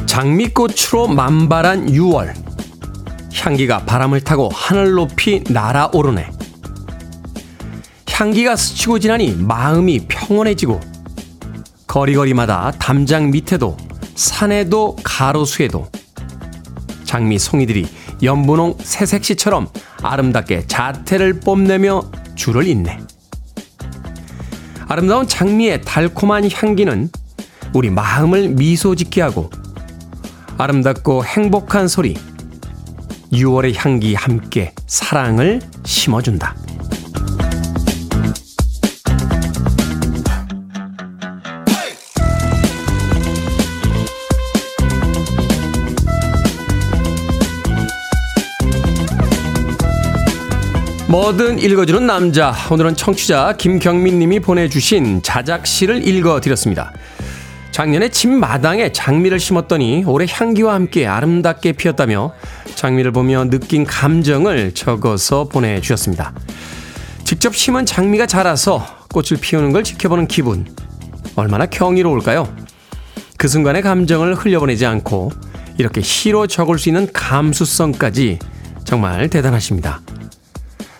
[0.05, 2.33] 장미꽃으로 만발한 6월.
[3.33, 6.31] 향기가 바람을 타고 하늘 높이 날아오르네.
[8.09, 10.79] 향기가 스치고 지나니 마음이 평온해지고
[11.85, 13.77] 거리거리마다 담장 밑에도
[14.15, 15.87] 산에도 가로수에도
[17.07, 17.87] 장미 송이들이
[18.21, 19.69] 연분홍 새색시처럼
[20.03, 22.99] 아름답게 자태를 뽐내며 줄을 잇네.
[24.87, 27.09] 아름다운 장미의 달콤한 향기는
[27.73, 29.49] 우리 마음을 미소 짓게 하고
[30.57, 32.15] 아름답고 행복한 소리
[33.31, 36.66] 6월의 향기 함께 사랑을 심어준다.
[51.09, 52.53] 뭐든 읽어주는 남자.
[52.69, 56.91] 오늘은 청취자 김경민 님이 보내주신 자작시를 읽어드렸습니다.
[57.71, 62.33] 작년에 집 마당에 장미를 심었더니 올해 향기와 함께 아름답게 피었다며
[62.75, 66.33] 장미를 보며 느낀 감정을 적어서 보내주셨습니다.
[67.23, 70.67] 직접 심은 장미가 자라서 꽃을 피우는 걸 지켜보는 기분.
[71.37, 72.53] 얼마나 경이로울까요?
[73.37, 75.31] 그 순간의 감정을 흘려보내지 않고
[75.77, 78.39] 이렇게 시로 적을 수 있는 감수성까지
[78.83, 80.01] 정말 대단하십니다.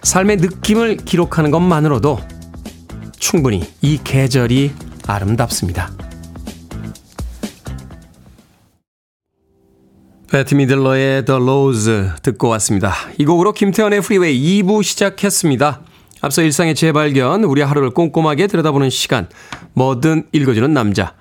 [0.07, 2.17] 삶의 느낌을 기록하는 것만으로도
[3.19, 4.71] 충분히 이 계절이
[5.05, 5.91] 아름답습니다.
[10.31, 12.93] 베트 미들러의 The Rose 듣고 왔습니다.
[13.17, 15.81] 이 곡으로 김태훈의 프리웨이 2부 시작했습니다.
[16.21, 19.27] 앞서 일상의 재발견, 우리 하루를 꼼꼼하게 들여다보는 시간,
[19.73, 21.15] 뭐든 읽어주는 남자.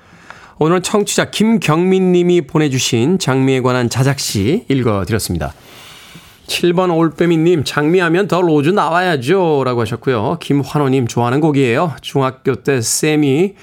[0.58, 5.54] 오늘은 청취자 김경민 님이 보내주신 장미에 관한 자작시 읽어드렸습니다.
[6.46, 9.64] 7번 올빼미님, 장미하면 The Rose 나와야죠.
[9.64, 10.38] 라고 하셨고요.
[10.40, 11.96] 김환호님, 좋아하는 곡이에요.
[12.00, 13.54] 중학교 때 쌤이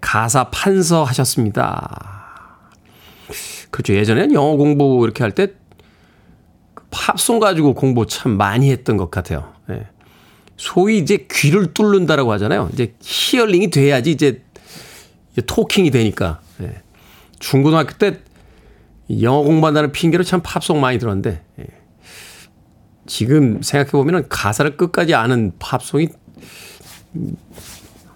[0.00, 2.28] 가사 판서 하셨습니다.
[3.70, 3.94] 그렇죠.
[3.94, 5.48] 예전에는 영어 공부 이렇게 할 때
[6.90, 9.52] 팝송 가지고 공부 참 많이 했던 것 같아요.
[9.70, 9.86] 예.
[10.56, 12.68] 소위 이제 귀를 뚫는다라고 하잖아요.
[12.72, 14.42] 이제 hearing이 돼야지 이제
[15.46, 16.40] talking이 되니까.
[16.62, 16.82] 예.
[17.38, 18.18] 중고등학교 때
[19.22, 21.64] 영어 공부한다는 핑계로 참 팝송 많이 들었는데 예.
[23.10, 26.08] 지금 생각해 보면은 가사를 끝까지 아는 팝송이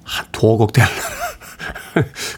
[0.04, 0.86] 한 두어 곡 되나.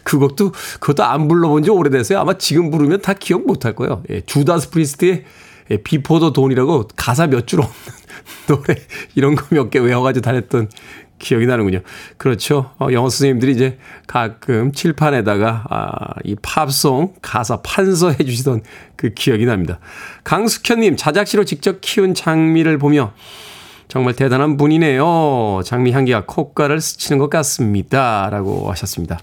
[0.03, 2.19] 그 곡도 그것도 안 불러본 지 오래됐어요.
[2.19, 4.01] 아마 지금 부르면 다 기억 못할 거예요.
[4.09, 5.25] 예, 주다스 프리스트의
[5.69, 7.75] 예, Before the Dawn이라고 가사 몇 줄 없는
[8.47, 8.75] 노래
[9.13, 10.69] 이런 거 몇 개 외워가지고 다녔던
[11.19, 11.81] 기억이 나는군요.
[12.17, 12.71] 그렇죠.
[12.79, 13.77] 어, 영어 선생님들이 이제
[14.07, 18.61] 가끔 칠판에다가 아, 이 팝송 가사 판서해 주시던
[18.95, 19.79] 그 기억이 납니다.
[20.23, 23.13] 강숙현님 자작시로 직접 키운 장미를 보며
[23.87, 25.61] 정말 대단한 분이네요.
[25.63, 28.29] 장미 향기가 콧가를 스치는 것 같습니다.
[28.29, 29.17] 라고 하셨습니다.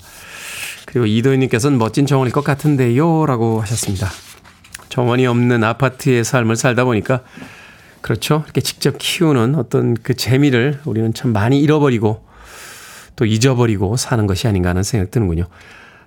[0.87, 3.27] 그리고 이도현님께서는 멋진 정원일 것 같은데요.
[3.27, 4.09] 라고 하셨습니다.
[4.89, 7.23] 정원이 없는 아파트의 삶을 살다 보니까
[8.05, 8.43] 그렇죠.
[8.45, 12.23] 이렇게 직접 키우는 어떤 그 재미를 우리는 참 많이 잃어버리고
[13.17, 15.47] 또 잊어버리고 사는 것이 아닌가 하는 생각 드는군요.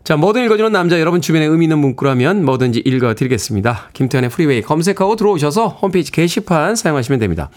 [0.04, 3.90] 자, 뭐든 읽어주는 남자 여러분 주변에 의미 있는 문구라면 뭐든지 읽어드리겠습니다.
[3.94, 7.50] 김태훈의 프리웨이 검색하고 들어오셔서 홈페이지 게시판 사용하시면 됩니다.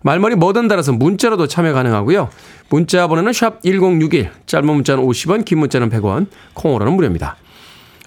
[0.00, 2.30] 말머리 뭐든 달아서 문자로도 참여 가능하고요.
[2.70, 7.36] 문자 번호는 샵 1061, 짧은 문자는 50원, 긴 문자는 100원, 콩으로는 무료입니다.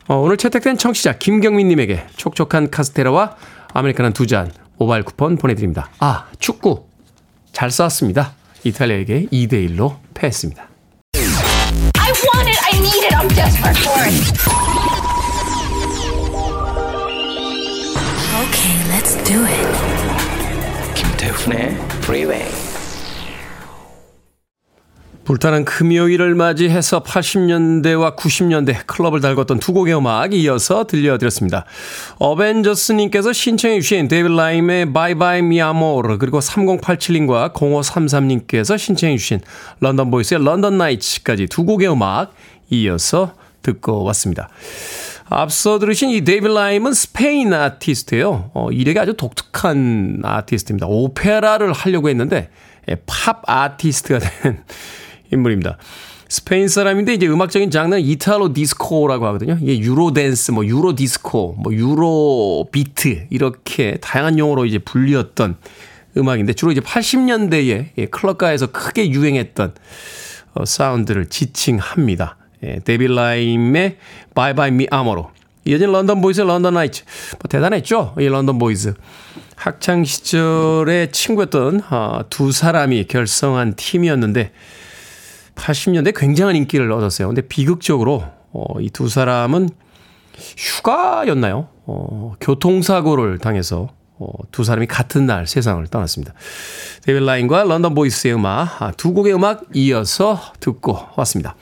[0.08, 3.36] 어, 오늘 채택된 청취자 김경민님에게 촉촉한 카스테라와
[3.74, 5.90] 아메리카노 두 잔 모바일 쿠폰 보내드립니다.
[6.00, 6.86] 아, 축구
[7.52, 8.34] 잘 쐈습니다.
[8.64, 10.68] 이탈리아에게 2대1로 패했습니다.
[11.14, 12.60] I want it.
[12.64, 13.16] I need it.
[13.16, 14.14] I'm desperate for it.
[18.44, 20.94] Okay, let's do it.
[20.96, 22.67] 김태훈의 Freeway.
[25.28, 31.66] 불타는 금요일을 맞이해서 80년대와 90년대 클럽을 달궜던 두 곡의 음악 이어서 들려드렸습니다.
[32.18, 39.42] 어벤져스님께서 신청해 주신 데이빗 라임의 Mi Amor 그리고 3087님과 0533님께서 신청해 주신
[39.82, 42.34] 런던 보이스의 London Nights까지 두 곡의 음악
[42.70, 44.48] 이어서 듣고 왔습니다.
[45.26, 48.52] 앞서 들으신 이 데이빗 라임은 스페인 아티스트예요.
[48.54, 50.88] 어, 이력이 아주 독특한 아티스트입니다.
[50.88, 52.50] 오페라를 하려고 했는데
[52.88, 54.64] 예, 팝 아티스트가 된
[55.32, 55.78] 인물입니다.
[56.30, 59.58] 스페인 사람인데 이제 음악적인 장르는 Italo disco라고 하거든요.
[59.62, 65.56] 이게 Euro dance, 뭐 Euro disco, 뭐 Euro beat 이렇게 다양한 용어로 이제 불리었던
[66.18, 69.74] 음악인데 주로 이제 80년대에 예, 클럽가에서 크게 유행했던
[70.56, 72.38] 어, 사운드를 지칭합니다.
[72.64, 73.98] 예, 데이비드 라임의
[74.36, 75.30] Bye Bye Mi Amor로
[75.66, 78.94] 이어진 런던 보이스의 London Nights 뭐 대단했죠 이 런던 보이스
[79.56, 84.52] 학창 시절의 친구였던 어, 두 사람이 결성한 팀이었는데
[85.58, 87.28] 80년대 굉장한 인기를 얻었어요.
[87.28, 89.70] 근데 비극적으로 어, 이 두 사람은
[90.58, 91.68] 휴가였나요?
[91.86, 93.90] 어, 교통사고를 당해서
[94.20, 96.34] 어, 두 사람이 같은 날 세상을 떠났습니다.
[97.04, 101.56] 데빌 라인과 런던 보이스의 음악 아, 두 곡의 음악 이어서 듣고 왔습니다.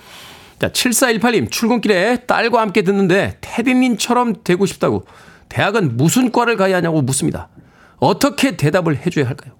[0.59, 5.05] 자, 7418님 출근길에 딸과 함께 듣는데 테디님처럼 되고 싶다고
[5.49, 7.49] 대학은 무슨 과를 가야 하냐고 묻습니다.
[7.97, 9.53] 어떻게 대답을 해줘야 할까요?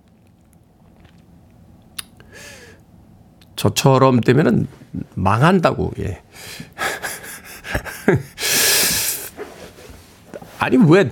[3.66, 4.68] 저처럼 되면은
[5.16, 6.22] 망한다고, 예.
[10.60, 11.12] 아니, 왜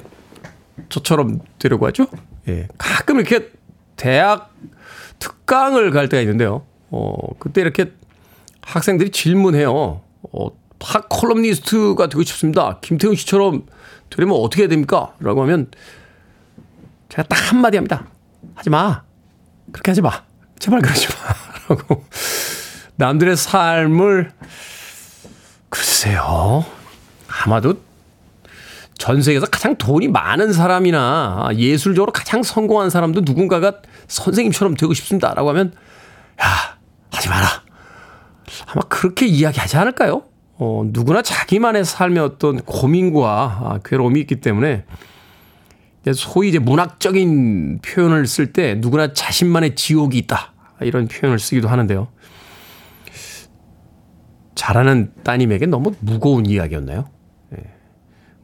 [0.89, 2.05] 저처럼 되려고 하죠?
[2.47, 2.67] 예.
[2.77, 3.49] 가끔 이렇게
[3.95, 4.53] 대학
[5.17, 6.63] 특강을 갈 때가 있는데요.
[6.91, 7.91] 어, 그때 이렇게
[8.61, 10.01] 학생들이 질문해요.
[10.31, 10.47] 어,
[10.79, 12.77] 팝 칼럼니스트가 되고 싶습니다.
[12.81, 13.65] 김태훈 씨처럼
[14.11, 15.15] 되려면 어떻게 해야 됩니까?
[15.19, 15.71] 라고 하면
[17.09, 18.05] 제가 딱 한마디 합니다.
[18.53, 19.01] 하지 마.
[19.71, 20.23] 그렇게 하지 마.
[20.59, 21.52] 제발 그러지 마.
[21.67, 22.05] 라고
[22.95, 24.31] 남들의 삶을
[25.69, 26.65] 글쎄요.
[27.27, 27.75] 아마도
[28.97, 35.33] 전 세계에서 가장 돈이 많은 사람이나 예술적으로 가장 성공한 사람도 누군가가 선생님처럼 되고 싶습니다.
[35.33, 35.73] 라고 하면
[36.41, 36.77] 야,
[37.11, 37.47] 하지 마라.
[38.67, 40.23] 아마 그렇게 이야기하지 않을까요?
[40.57, 44.85] 어, 누구나 자기만의 삶의 어떤 고민과 아, 괴로움이 있기 때문에
[46.13, 50.52] 소위 이제 문학적인 표현을 쓸 때 누구나 자신만의 지옥이 있다.
[50.81, 52.07] 이런 표현을 쓰기도 하는데요.
[54.55, 57.09] 잘하는 따님에게 너무 무거운 이야기였나요?
[57.57, 57.63] 예.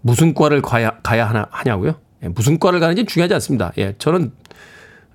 [0.02, 1.96] 무슨 과를 가야, 가야 하나, 하냐고요?
[2.24, 3.72] 예, 무슨 과를 가는지 중요하지 않습니다.
[3.78, 4.32] 예, 저는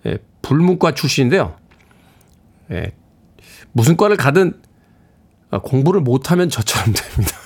[0.07, 1.57] 예, 불문과 출신인데요.
[2.71, 2.93] 예,
[3.73, 4.61] 무슨 과를 가든
[5.51, 7.37] 아, 공부를 못하면 저처럼 됩니다.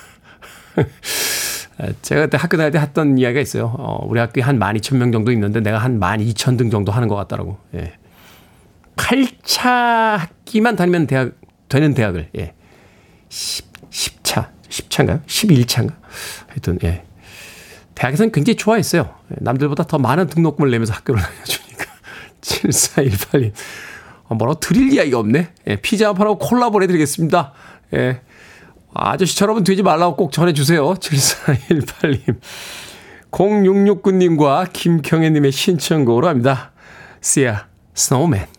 [2.03, 3.75] 제가 그때 학교 다닐 때 했던 이야기가 있어요.
[3.79, 7.59] 어, 우리 학교에 한 12,000명 정도 있는데 내가 한 12,000등 정도 하는 것 같다라고.
[7.75, 7.95] 예.
[8.99, 11.33] 8차 학기만 다니면 대학,
[11.69, 12.53] 되는 대학을, 예.
[13.29, 15.25] 10, 10차, 10차인가요?
[15.25, 15.95] 11차인가?
[16.49, 17.05] 하여튼, 예.
[17.95, 19.15] 대학에서는 굉장히 좋아했어요.
[19.33, 21.85] 예, 남들보다 더 많은 등록금을 내면서 학교를 다녀주니까.
[22.41, 23.53] 7418님.
[24.25, 25.53] 어, 뭐라고 드릴 이야기가 없네.
[25.69, 27.53] 예, 피자 한판하고 콜라 보내드리겠습니다.
[27.95, 28.21] 예.
[28.95, 30.95] 아저씨처럼은 되지 말라고 꼭 전해주세요.
[30.95, 32.41] 7418님.
[33.31, 36.73] 0669님과 김경애님의 신청곡으로 합니다.
[37.23, 37.57] Sia,
[37.97, 38.58] Snowman.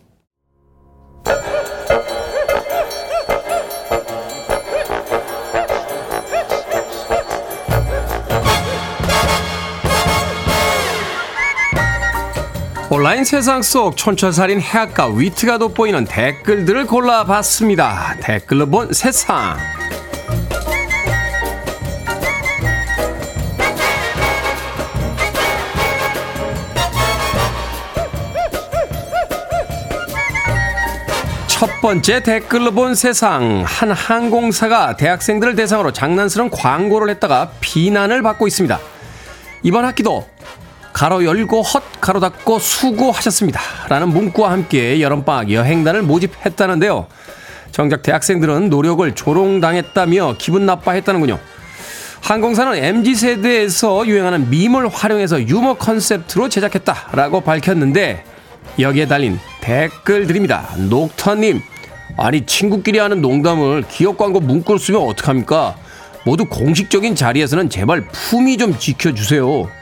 [12.91, 18.15] 온라인 세상 속 촌철살인 해악과 위트가 돋보이는 댓글들을 골라봤습니다.
[18.19, 19.57] 댓글로 본 세상.
[31.45, 33.63] 첫 번째 댓글로 본 세상.
[33.67, 38.79] 한 항공사가 대학생들을 대상으로 장난스러운 광고를 했다가 비난을 받고 있습니다.
[39.61, 40.27] 이번 학기도
[40.99, 43.61] 가로 열고 헛 가로 닫고 수고하셨습니다.
[43.87, 47.07] 라는 문구와 함께 여름방학 여행단을 모집했다는데요.
[47.71, 51.39] 정작 대학생들은 노력을 조롱당했다며 기분 나빠했다는군요.
[52.19, 58.25] 항공사는 MZ세대에서 유행하는 밈을 활용해서 유머 컨셉트로 제작했다라고 밝혔는데
[58.77, 60.67] 여기에 달린 댓글들입니다.
[60.89, 61.61] 녹터님,
[62.17, 65.77] 아니 친구끼리 하는 농담을 기업 광고 문구로 쓰면 어떡합니까?
[66.25, 69.78] 모두 공식적인 자리에서는 제발 품위 좀 지켜주세요.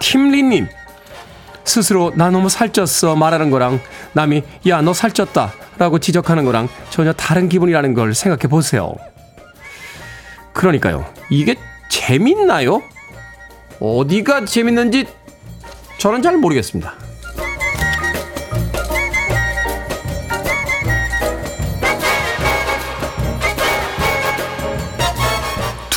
[0.00, 0.66] 팀리님,
[1.64, 3.80] 스스로 나 너무 살쪘어 말하는 거랑
[4.14, 8.94] 남이 야 너 살쪘다 라고 지적하는 거랑 전혀 다른 기분이라는 걸 생각해 보세요.
[10.52, 11.06] 그러니까요.
[11.30, 11.54] 이게
[11.88, 12.82] 재밌나요?
[13.78, 15.06] 어디가 재밌는지
[15.98, 16.94] 저는 잘 모르겠습니다.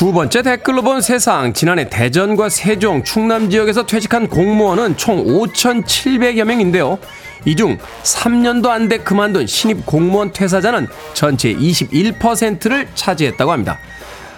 [0.03, 1.53] 두 번째 댓글로 본 세상.
[1.53, 6.99] 지난해 대전과 세종, 충남 지역에서 퇴직한 공무원은 총 5,700여 명인데요.
[7.45, 13.79] 이 중 3년도 안 돼 그만둔 신입 공무원 퇴사자는 전체 21%를 차지했다고 합니다.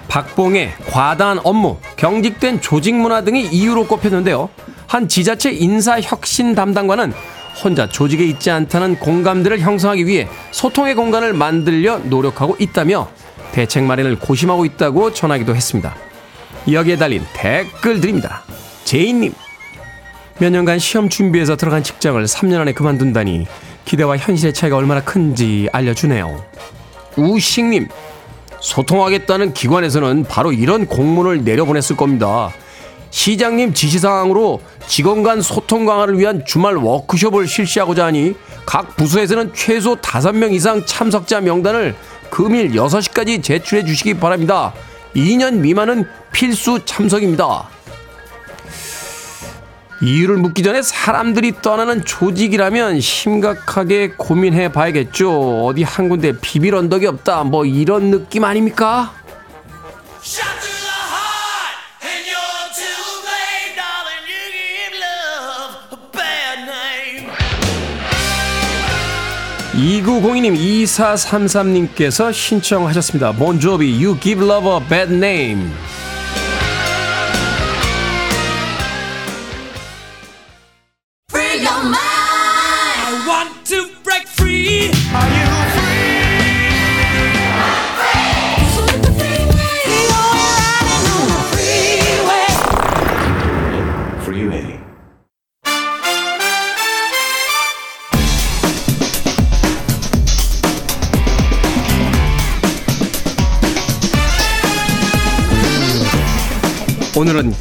[0.07, 4.49] 박봉의 과다한 업무, 경직된 조직 문화 등이 이유로 꼽혔는데요.
[4.85, 7.11] 한 지자체 인사 혁신 담당관은
[7.63, 13.09] 혼자 조직에 있지 않다는 공감대를 형성하기 위해 소통의 공간을 만들려 노력하고 있다며
[13.55, 15.95] 대책 마련을 고심하고 있다고 전하기도 했습니다.
[16.69, 18.43] 여기에 달린 댓글들입니다.
[18.83, 19.33] 제이님,
[20.39, 23.47] 몇 년간 시험 준비해서 들어간 직장을 3년 안에 그만둔다니
[23.85, 26.43] 기대와 현실의 차이가 얼마나 큰지 알려주네요.
[27.15, 27.87] 우식님,
[28.59, 32.51] 소통하겠다는 기관에서는 바로 이런 공문을 내려보냈을 겁니다.
[33.11, 40.51] 시장님 지시사항으로 직원 간 소통 강화를 위한 주말 워크숍을 실시하고자 하니 각 부서에서는 최소 5명
[40.51, 41.95] 이상 참석자 명단을
[42.29, 44.73] 금일 6시까지 제출해 주시기 바랍니다.
[45.15, 47.69] 2년 미만은 필수 참석입니다.
[50.01, 55.65] 이유를 묻기 전에 사람들이 떠나는 조직이라면 심각하게 고민해 봐야겠죠.
[55.65, 57.43] 어디 한 군데 비빌 언덕이 없다.
[57.45, 59.13] 뭐 이런 느낌 아닙니까?
[69.85, 73.33] 2902님, 2433님께서 신청하셨습니다.
[73.33, 75.69] 본조비, You Give Love a Bad Name.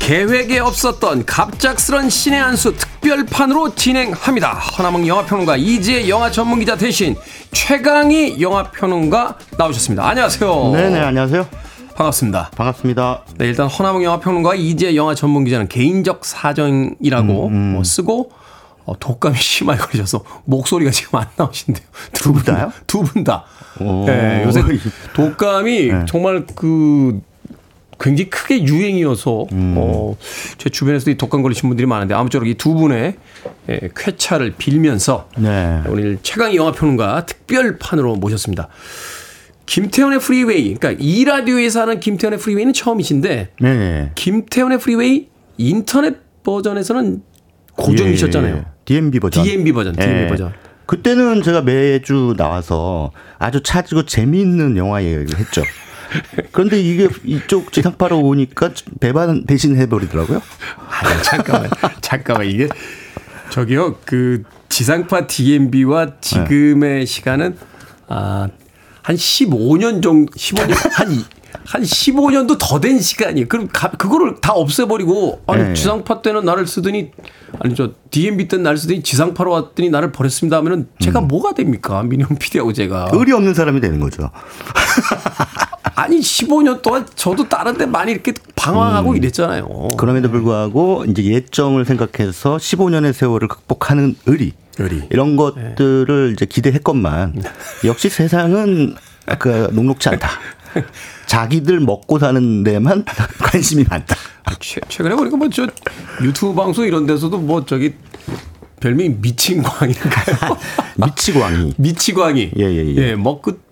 [0.04, 4.50] 계획에 없었던 갑작스런 신의 한 수 특별판으로 진행합니다.
[4.52, 7.16] 허남몽 영화평론가 이지혜 영화 전문기자 대신
[7.52, 10.06] 최강희 영화평론가 나오셨습니다.
[10.06, 10.70] 안녕하세요.
[10.72, 11.46] 네네 안녕하세요.
[11.96, 12.50] 반갑습니다.
[12.54, 13.22] 반갑습니다.
[13.38, 18.30] 네, 일단 허남몽 영화평론가 이지혜 영화 전문기자는 개인적 사정이라고 음, 어, 쓰고
[18.84, 21.86] 어, 독감이 심하게 걸려서 목소리가 지금 안 나오신대요.
[22.12, 22.70] 두 분 다요?
[22.86, 23.44] 두 분 다.
[23.80, 24.04] 오.
[24.04, 24.62] 네, 요새
[25.14, 26.04] 독감이 네.
[26.06, 27.20] 정말 그
[28.04, 29.74] 굉장히 크게 유행이어서 음.
[29.78, 30.14] 어,
[30.58, 33.14] 제 주변에서도 이 독감 걸리신 분들이 많은데 아무쪼록 이 두 분의
[33.68, 35.82] 예, 쾌차를 빌면서 네.
[35.88, 38.68] 오늘 최광희 영화 평론가 특별판으로 모셨습니다.
[39.66, 44.10] 김태훈의 프리웨이, 그러니까 이 라디오에서 하는 김태훈의 프리웨이는 처음이신데 네.
[44.14, 47.22] 김태훈의 프리웨이 인터넷 버전에서는
[47.76, 48.54] 고정이셨잖아요.
[48.54, 48.64] 예, 예.
[48.84, 49.44] DMB 버전.
[49.44, 50.26] DMB 버전, DMB 예.
[50.28, 50.52] 버전.
[50.86, 55.62] 그때는 제가 매주 나와서 아주 차지고 재미있는 영화 얘기를 했죠.
[56.52, 60.40] 그런데 이게 이쪽 지상파로 오니까 배반 대신 해버리더라고요.
[60.88, 62.68] 아니, 잠깐만, 잠깐만 이게
[63.50, 67.56] 저기요 그 지상파 DMB와 지금의 시간은
[68.08, 68.48] 아,
[69.02, 71.24] 한 15년 정도, 15년 한 이-
[71.66, 73.46] 한 15년도 더 된 시간이에요.
[73.48, 75.72] 그럼 가- 그거를 다 없애버리고 아니 네.
[75.74, 77.12] 지상파 때는 나를 쓰더니
[77.60, 82.36] 아니 저 DMB 때는 나를 쓰더니 지상파로 왔더니 나를 버렸습니다 하면은 제가 뭐가 됩니까 미니멈
[82.38, 84.30] PD하고 제가 의리 없는 사람이 되는 거죠.
[85.94, 89.88] 아니 15년 동안 저도 다른 데 많이 이렇게 방황하고 이랬잖아요.
[89.96, 94.52] 그럼에도 불구하고 이제 예정을 생각해서 15년의 세월을 극복하는 의리.
[94.78, 95.02] 의리.
[95.10, 97.42] 이런 것들을 이제 기대했건만
[97.84, 98.96] 역시 세상은
[99.38, 100.28] 그 녹록지 않다.
[101.26, 103.04] 자기들 먹고 사는 데만
[103.38, 104.16] 관심이 많다.
[104.44, 105.66] 아, 최, 최근에 보니까 뭐 저
[106.22, 107.94] 유튜브 방송 이런 데서도 뭐 저기
[108.80, 110.58] 별명이 미친 광인가요?
[110.98, 111.74] 미치광이.
[111.76, 112.50] 미치광이.
[112.58, 113.14] 예, 예, 예.
[113.14, 113.62] 뭐그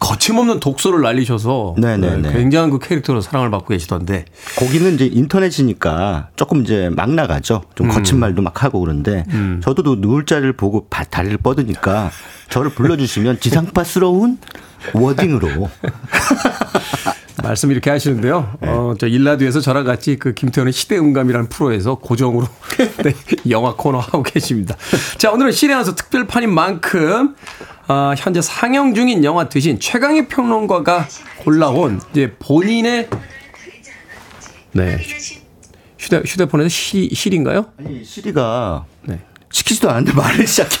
[0.00, 2.16] 거침없는 독소를 날리셔서 네네네.
[2.16, 4.24] 네, 굉장한 그 캐릭터로 사랑을 받고 계시던데
[4.58, 7.62] 거기는 이제 인터넷이니까 조금 이제 막 나가죠.
[7.74, 9.24] 좀 거친 말도 막 하고 그런데
[9.62, 12.10] 저도 또 누울 자리를 보고 바- 다리를 뻗으니까
[12.48, 14.38] 저를 불러주시면 지상파스러운
[14.94, 15.68] 워딩으로
[17.42, 18.52] 말씀 이렇게 하시는데요.
[18.60, 22.46] 어, 저 일라드에서 저랑 같이 그 김태현의 시대음감이라는 프로에서 고정으로
[23.02, 23.14] 네,
[23.48, 24.76] 영화 코너 하고 계십니다.
[25.16, 27.34] 자, 오늘은 시내에서 특별판인 만큼
[27.92, 33.08] 아, 현재 상영 중인 영화 대신 최강희 평론가가 골라온 이제 본인의
[34.70, 34.98] 네
[35.98, 37.66] 휴대 휴대폰에서 시, 실인가요?
[37.80, 39.18] 아니 시리가 네.
[39.50, 40.76] 시키지도 않는데 말을 시작해.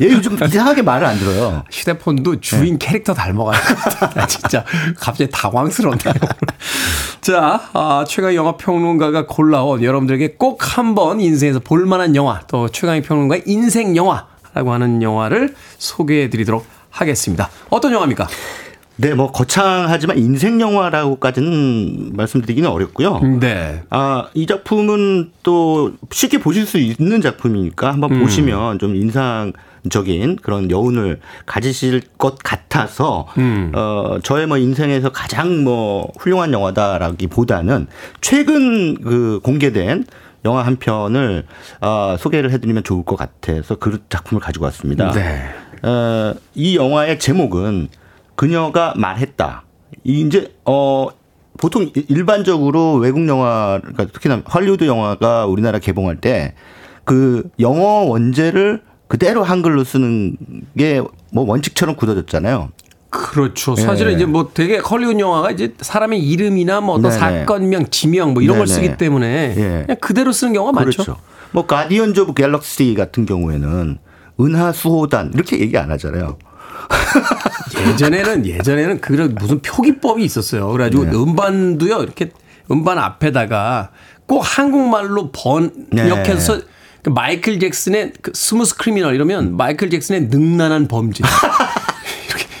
[0.00, 1.62] 얘 요즘 이상하게 말을 안 들어요.
[1.70, 4.64] 휴대폰도 주인 캐릭터 닮아가지고 나 진짜
[4.98, 6.14] 갑자기 당황스럽네요.
[7.22, 13.44] 자, 아, 최강희 영화 평론가가 골라온 여러분들에게 꼭 한번 인생에서 볼만한 영화 또 최강희 평론가의
[13.46, 17.48] 인생 영화 라고 하는 영화를 소개해 드리도록 하겠습니다.
[17.70, 18.28] 어떤 영화입니까?
[18.96, 23.20] 네, 뭐 거창하지만 인생 영화라고까지는 말씀드리기는 어렵고요.
[23.40, 23.82] 네.
[23.90, 28.20] 아, 이 작품은 또 쉽게 보실 수 있는 작품이니까 한번 음.
[28.20, 29.52] 보시면 좀 인상
[29.90, 33.72] 적인 그런 여운을 가지실 것 같아서 음.
[33.74, 37.88] 어, 저의 뭐 인생에서 가장 뭐 훌륭한 영화다라기보다는
[38.20, 40.04] 최근 그 공개된
[40.44, 41.44] 영화 한 편을
[41.80, 45.12] 어, 소개를 해드리면 좋을 것 같아서 그 작품을 가지고 왔습니다.
[45.12, 45.42] 네.
[45.88, 47.88] 어, 이 영화의 제목은
[48.34, 49.62] 그녀가 말했다.
[50.04, 51.08] 이 이제 어
[51.58, 56.54] 보통 일- 일반적으로 외국 영화 그러니까 특히나 할리우드 영화가 우리나라 개봉할 때
[57.04, 60.36] 그 영어 원제를 그대로 한글로 쓰는
[60.78, 62.70] 게 뭐 원칙처럼 굳어졌잖아요.
[63.12, 63.76] 그렇죠.
[63.76, 64.16] 사실은 예.
[64.16, 67.40] 이제 뭐 되게 헐리우드 영화가 이제 사람의 이름이나 뭐 어떤 네네.
[67.40, 68.74] 사건명, 지명 뭐 이런 걸 네네.
[68.74, 69.82] 쓰기 때문에 예.
[69.84, 71.02] 그냥 그대로 쓰는 경우가 많죠.
[71.04, 71.16] 그렇죠.
[71.50, 73.98] 뭐 Guardians of Galaxy 같은 경우에는
[74.40, 76.38] 은하 수호단 이렇게 얘기 안 하잖아요.
[77.90, 80.68] 예전에는 예전에는 그런 무슨 표기법이 있었어요.
[80.70, 81.10] 그래가지고 네.
[81.14, 82.30] 음반도요 이렇게
[82.70, 83.90] 음반 앞에다가
[84.24, 86.62] 꼭 한국말로 번역해서 네.
[87.02, 91.22] 그 마이클 잭슨의 그 Smooth Criminal 이러면 마이클 잭슨의 능란한 범죄.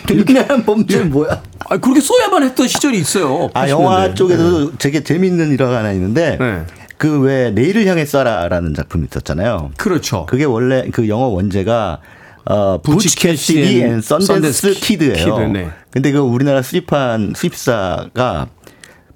[0.06, 1.42] 그냥 범죄는 뭐야?
[1.68, 3.50] 아 그렇게 써야만 했던 시절이 있어요.
[3.54, 3.68] 아 80년대.
[3.70, 6.64] 영화 쪽에도 되게 재밌는 일화가 하나 있는데 네.
[6.98, 9.72] 그 왜 내일을 향해 쏴라라는 작품이 있었잖아요.
[9.76, 10.26] 그렇죠.
[10.26, 12.00] 그게 원래 그 영어 원제가
[12.44, 15.14] 어 Butch Butch Cassidy and and Sundance Sundance Kid예요.
[15.14, 15.68] Kid, 네.
[15.90, 18.48] 근데 그 우리나라 수입한 수입사가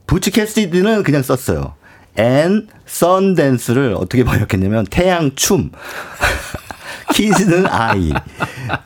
[0.07, 1.75] 부치 캐시디는 그냥 썼어요.
[2.17, 5.71] and Sundance를 어떻게 번역했냐면 태양 춤.
[7.13, 8.13] Kid는 아이.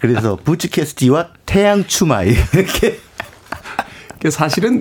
[0.01, 2.99] 그래서 부치 캐시디와 태양 춤 아이 이렇게
[4.21, 4.81] 그 사실은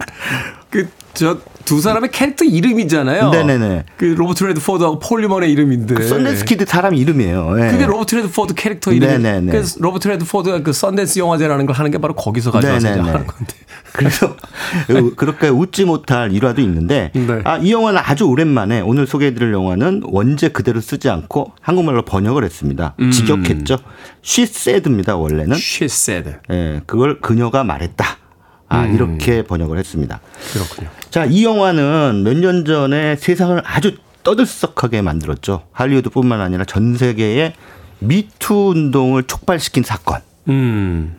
[0.69, 1.37] 그 저
[1.69, 3.29] 두 사람의 캐릭터 이름이잖아요.
[3.29, 3.83] 네네네.
[3.95, 6.01] 그 로버트 레드포드하고 폴 뉴먼의 이름인데.
[6.01, 7.55] 썬댄스 키드 사람 이름이에요.
[7.59, 7.69] 예.
[7.69, 9.07] 그게 로버트 레드포드 캐릭터 이름.
[9.07, 9.51] 네네네.
[9.51, 12.87] 그래서 로버트 레드포드가 그 썬댄스 영화제라는 걸 하는 게 바로 거기서 가져와서.
[12.87, 13.53] 하는 건데.
[13.93, 14.35] 그래서
[15.15, 17.41] 그렇게 웃지 못할 일화도 있는데 네.
[17.43, 22.95] 아, 이 영화는 아주 오랜만에 오늘 소개해드릴 영화는 원제 그대로 쓰지 않고 한국말로 번역을 했습니다.
[22.99, 23.11] 음.
[23.11, 23.77] 직역했죠.
[24.25, 25.51] She said입니다 원래는.
[25.55, 26.31] She said.
[26.51, 28.17] 예, 그걸 그녀가 말했다.
[28.69, 28.93] 아, 음.
[28.95, 30.21] 이렇게 번역을 했습니다.
[30.53, 30.89] 그렇군요.
[31.09, 35.63] 자, 이 영화는 몇 년 전에 세상을 아주 떠들썩하게 만들었죠.
[35.71, 37.53] 할리우드뿐만 아니라 전 세계의
[37.99, 40.21] 미투 운동을 촉발시킨 사건.
[40.47, 41.15] 음.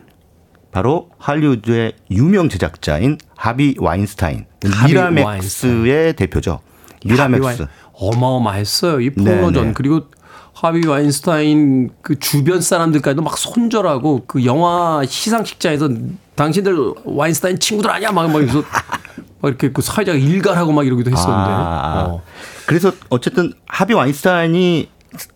[0.73, 6.61] 바로 할리우드의 유명 제작자인 하비 와인스타인, 하비 미라맥스의 대표죠.
[7.05, 7.67] 미라맥스.
[7.95, 9.01] 어마어마했어요.
[9.01, 9.37] 이 네네.
[9.41, 9.75] 포노전.
[9.75, 10.03] 그리고
[10.55, 15.89] 하비 와인스타인 그 주변 사람들까지도 막 손절하고 그 영화 시상식장에서
[16.41, 18.13] 당신들 와인스타인 친구들 아니야?
[18.13, 18.65] 막, 막 이러면서
[19.41, 21.51] 막 이렇게 그 사회자가 일갈하고 막 이러기도 했었는데.
[21.51, 22.23] 아, 어.
[22.65, 24.89] 그래서 어쨌든 하비 와인스타인이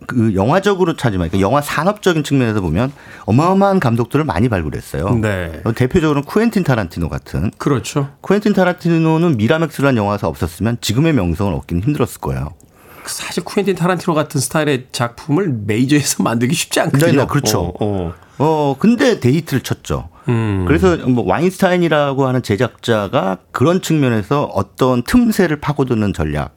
[0.07, 2.91] 그 영화적으로 찾지만 그 영화 산업적인 측면에서 보면
[3.27, 5.19] 어마어마한 감독들을 많이 발굴했어요.
[5.21, 5.61] 네.
[5.65, 7.51] 어, 대표적으로는 쿠엔틴 타란티노 같은.
[7.59, 8.09] 그렇죠.
[8.23, 12.55] 쿠엔틴 타란티노는 미라맥스라는 영화가 없었으면 지금의 명성을 얻기는 힘들었을 거예요.
[13.05, 17.13] 사실 쿠엔틴 타란티노 같은 스타일의 작품을 메이저에서 만들기 쉽지 않거든요.
[17.13, 17.61] 네, 네, 그렇죠.
[17.61, 18.15] 어, 어.
[18.39, 20.14] 어, 근데 데이트를 쳤죠.
[20.29, 20.65] 음.
[20.67, 26.55] 그래서 뭐 와인스타인이라고 하는 제작자가 그런 측면에서 어떤 틈새를 파고드는 전략,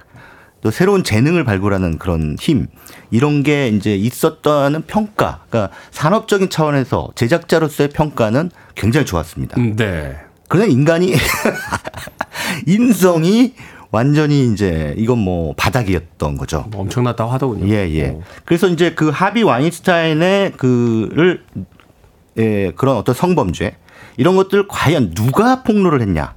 [0.61, 2.68] 또 새로운 재능을 발굴하는 그런 힘,
[3.11, 9.59] 이런 게 이제 있었다는 평가, 그러니까 산업적인 차원에서 제작자로서의 평가는 굉장히 좋았습니다.
[9.59, 10.15] 음, 네.
[10.47, 11.13] 그러나 인간이
[12.65, 13.53] 인성이
[13.91, 16.65] 완전히 이제 이건 뭐 바닥이었던 거죠.
[16.72, 17.74] 뭐 엄청났다고 하더군요.
[17.74, 18.09] 예, 예.
[18.09, 18.22] 어.
[18.45, 21.43] 그래서 이제 그 하비 와인스타인의 그를
[22.38, 23.75] 예, 그런 어떤 성범죄
[24.17, 26.35] 이런 것들 과연 누가 폭로를 했냐?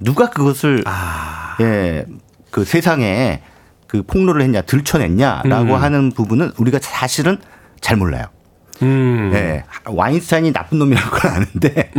[0.00, 1.56] 누가 그것을 아.
[1.60, 2.06] 예,
[2.50, 3.42] 그 세상에
[3.86, 5.82] 그 폭로를 했냐, 들춰냈냐라고 음.
[5.82, 7.38] 하는 부분은 우리가 사실은
[7.80, 8.26] 잘 몰라요.
[8.82, 9.30] 음.
[9.34, 9.64] 예.
[9.86, 11.92] 와인스타인이 나쁜 놈이라는 건 아는데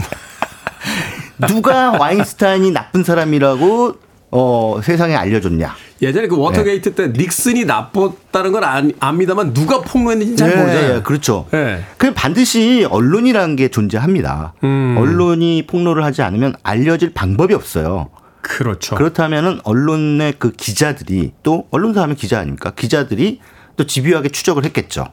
[1.48, 3.96] 누가 와인스타인이 나쁜 사람이라고
[4.38, 5.74] 어, 세상에 알려줬냐?
[6.02, 10.96] 예전에 그 워터게이트 때 닉슨이 나빴다는 건 안, 압니다만 누가 폭로했는지 잘 예, 모르잖아요.
[10.98, 11.48] 예, 그렇죠.
[11.54, 11.86] 예.
[11.96, 14.54] 그 반드시 언론이라는 게 존재합니다.
[14.66, 14.98] 음.
[15.00, 18.10] 언론이 폭로를 하지 않으면 알려질 방법이 없어요.
[18.42, 18.96] 그렇죠.
[18.96, 22.72] 그렇다면은 언론의 그 기자들이 또 언론사 하면 기자 아닙니까?
[22.76, 23.40] 기자들이
[23.78, 25.06] 또 집요하게 추적을 했겠죠.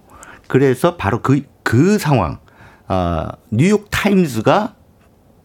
[0.48, 2.40] 그래서 바로 그, 그 상황,
[2.88, 4.74] 아, 뉴욕 타임즈가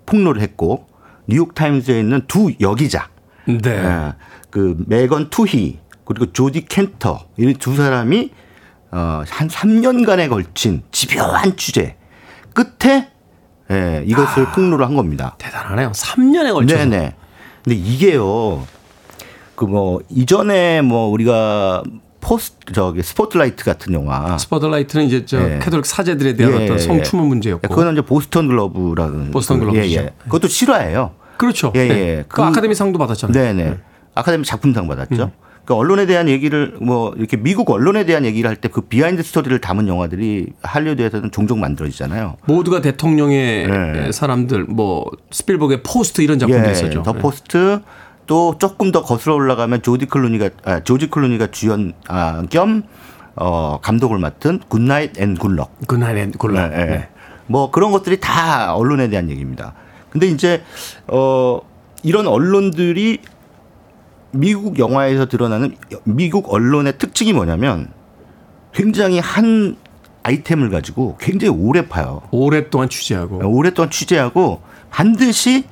[0.08, 0.88] 폭로를 했고,
[1.28, 3.10] 뉴욕 타임즈에 있는 두 여기자,
[3.48, 3.70] 네.
[3.70, 4.14] 예,
[4.50, 8.32] 그 메건 투히 그리고 조디 켄터 이 두 사람이
[8.92, 11.96] 어, 한 3년간에 걸친 집요한 취재
[12.54, 13.10] 끝에
[13.70, 15.36] 예, 이것을 폭로를 한 겁니다.
[15.38, 15.92] 대단하네요.
[15.92, 16.86] 3년에 걸쳐서.
[16.86, 17.16] 네네.
[17.64, 18.66] 근데 이게요,
[19.56, 21.84] 그 뭐 이전에 뭐 우리가
[22.22, 25.60] 포스트 저기 스포트라이트 같은 영화 스포트라이트는 이제 저 예.
[25.60, 26.82] 가톨릭 사제들에 대한 예, 어떤 예.
[26.82, 27.68] 성추문 문제였고.
[27.68, 29.86] 그거는 이제 보스턴 글로브라는 보스턴 그- 글로브죠.
[29.92, 30.14] 예, 예.
[30.24, 31.12] 그것도 실화예요.
[31.38, 31.72] 그렇죠.
[31.76, 31.96] 예, 네.
[31.96, 32.26] 예.
[32.28, 33.34] 그 아카데미 상도 받았잖아요.
[33.34, 33.78] 네네.
[34.16, 35.24] 아카데미 작품상 받았죠.
[35.24, 35.32] 음.
[35.66, 39.60] 그러니까 언론에 대한 얘기를 뭐 이렇게 미국 언론에 대한 얘기를 할 때 그 behind story를
[39.60, 42.38] 담은 영화들이 할리우드에서는 종종 만들어지잖아요.
[42.46, 44.12] 모두가 대통령의 네.
[44.14, 47.04] 사람들, 뭐 스필버그의 포스트 이런 작품도 있었죠.
[47.04, 47.20] The 네.
[47.20, 47.82] Post
[48.28, 52.84] 또 조금 더 거슬러 올라가면 조디 클루니가 아, 조지 클루니가 주연 아, 겸
[53.36, 55.86] 어, 감독을 맡은 Good Night and Good Luck.
[55.88, 56.70] 그날의 골라.
[56.70, 56.86] 네, 네.
[56.86, 57.10] 네.
[57.46, 59.74] 뭐 그런 것들이 다 언론에 대한 얘기입니다.
[60.10, 60.64] 근데 이제
[61.08, 61.60] 어
[62.04, 63.20] 이런 언론들이
[64.32, 67.90] 미국 영화에서 드러나는 미국 언론의 특징이 뭐냐면
[68.74, 69.76] 굉장히 한
[70.24, 72.22] 아이템을 가지고 굉장히 오래 파요.
[72.32, 73.42] 오랫동안 취재하고.
[73.48, 75.64] 오랫동안 취재하고 반드시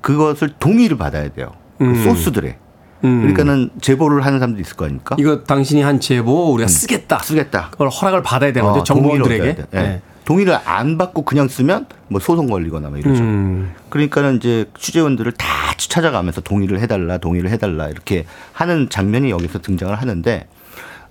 [0.00, 1.52] 그것을 동의를 받아야 돼요.
[1.78, 2.02] 그 음.
[2.04, 2.56] 소스들에.
[3.04, 3.20] 음.
[3.20, 5.16] 그러니까는 제보를 하는 사람도 있을 거 아닙니까?
[5.18, 7.18] 이거 당신이 한 제보 우리가 쓰겠다.
[7.20, 7.68] 쓰겠다.
[7.70, 8.80] 그걸 허락을 받아야 되는 거죠.
[8.80, 9.50] 어, 정보원들에게.
[9.50, 9.66] 얻어야 돼.
[9.74, 10.02] 예.
[10.24, 13.22] 동의를 안 받고 그냥 쓰면 뭐 소송 걸리거나 뭐 이러죠.
[13.22, 13.74] 음.
[13.88, 15.46] 그러니까는 이제 취재원들을 다
[15.76, 20.46] 찾아가면서 동의를 해달라, 동의를 해달라 이렇게 하는 장면이 여기서 등장을 하는데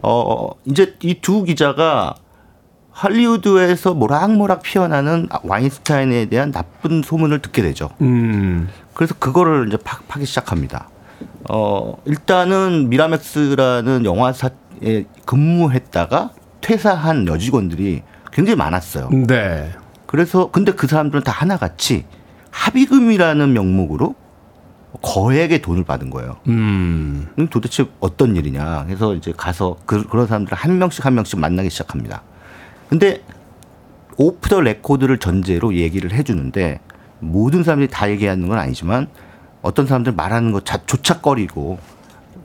[0.02, 2.16] 어 이제 이 두 기자가
[2.92, 7.90] 할리우드에서 모락모락 피어나는 와인스타인에 대한 나쁜 소문을 듣게 되죠.
[8.02, 8.68] 음.
[8.94, 10.90] 그래서 그거를 이제 파, 파기 시작합니다.
[11.50, 16.32] 어, 일단은 미라맥스라는 영화사에 근무했다가
[16.62, 18.02] 퇴사한 여직원들이
[18.40, 19.10] 굉장히 많았어요.
[19.28, 19.70] 네.
[20.06, 22.06] 그래서 근데 그 사람들은 다 하나같이
[22.52, 24.16] 합의금이라는 명목으로
[25.02, 26.38] 거액의 돈을 받은 거예요.
[26.48, 27.28] 음.
[27.38, 28.86] 음, 도대체 어떤 일이냐.
[28.86, 32.22] 그래서 이제 가서 그, 그런 사람들을 한 명씩 한 명씩 만나기 시작합니다.
[32.88, 33.22] 근데
[34.16, 36.80] 오프 더 레코드를 전제로 얘기를 해주는데
[37.20, 39.08] 모든 사람들이 다 얘기하는 건 아니지만
[39.62, 41.78] 어떤 사람들 말하는 것 자- 조차 꺼리고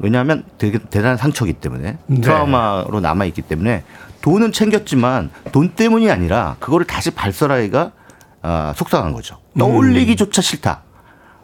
[0.01, 2.20] 왜냐하면 되게 대단한 상처기 때문에 네.
[2.20, 3.84] 트라우마로 남아있기 때문에
[4.25, 7.93] 돈은 챙겼지만 돈 때문이 아니라 그거를 다시 발설하기가
[8.41, 9.37] 아, 속상한 거죠.
[9.59, 10.83] 떠올리기조차 싫다.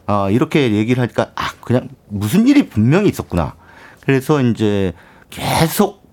[0.06, 3.54] 아, 이렇게 얘기를 하니까 아 그냥 무슨 일이 분명히 있었구나.
[4.00, 4.94] 그래서 이제
[5.28, 6.08] 계속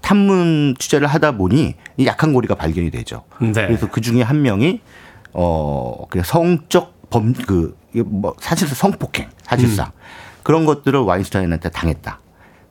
[0.00, 3.24] 탐문 취재를 하다 보니 이 약한 고리가 발견이 되죠.
[3.40, 3.50] 네.
[3.52, 4.80] 그래서 그 중에 한 명이
[5.32, 7.74] 어 그냥 성적 범 그
[8.06, 9.90] 뭐 사실상 성폭행 사실상
[10.44, 12.20] 그런 것들을 와인스타인한테 당했다.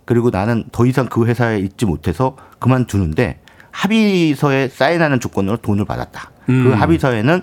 [0.05, 3.39] 그리고 나는 더 이상 그 회사에 있지 못해서 그만두는데
[3.71, 6.31] 합의서에 사인하는 조건으로 돈을 받았다.
[6.45, 6.73] 그 음.
[6.73, 7.41] 합의서에는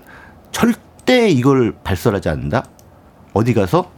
[0.53, 2.65] 절대 이걸 발설하지 않는다.
[3.33, 3.91] 어디 가서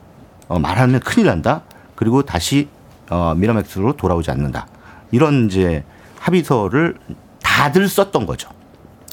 [0.49, 1.63] 어, 말하면 큰일 난다.
[1.97, 2.69] 그리고 다시
[3.09, 4.67] 어, 미라맥스로 돌아오지 않는다.
[5.11, 5.85] 이런 이제
[6.21, 6.97] 합의서를
[7.43, 8.49] 다들 썼던 거죠.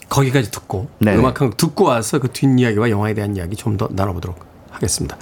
[0.09, 1.15] 거기까지 듣고 네.
[1.15, 5.17] 음악 한 곡 듣고 와서 그 뒷이야기와 영화에 대한 이야기 좀 더 나눠보도록 하겠습니다.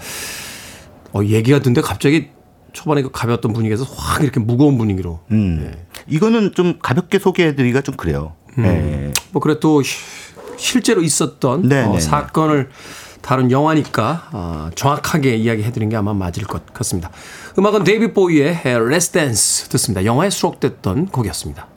[1.14, 2.30] 어, 얘기가 듣는데 갑자기
[2.76, 5.22] 초반에 그 가벼웠던 분위기에서 확 이렇게 무거운 분위기로.
[5.32, 5.74] 음.
[6.08, 8.34] 이거는 좀 가볍게 소개해드리기가 좀 그래요.
[8.58, 9.12] 네.
[9.32, 9.98] 뭐 그래도 시-
[10.58, 12.00] 실제로 있었던 네, 어, 네, 네.
[12.00, 12.70] 사건을
[13.22, 17.10] 다룬 영화니까 어, 정확하게 이야기해드린 게 아마 맞을 것 같습니다.
[17.58, 20.06] 음악은 데이비드 보위의 Let's Dance 듣습니다.
[20.06, 21.68] 영화에 수록됐던 곡이었습니다.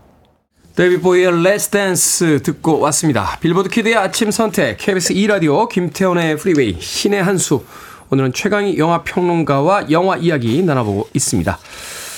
[0.77, 3.39] 데이비드 보위의 Let's Dance 듣고 왔습니다.
[3.41, 7.65] 빌보드 kid의 아침 선택, KBS 2라디오, 김태훈의 프리웨이, 씨네한수.
[8.11, 11.59] 오늘은 최광희 영화 평론가와 영화 이야기 나눠보고 있습니다.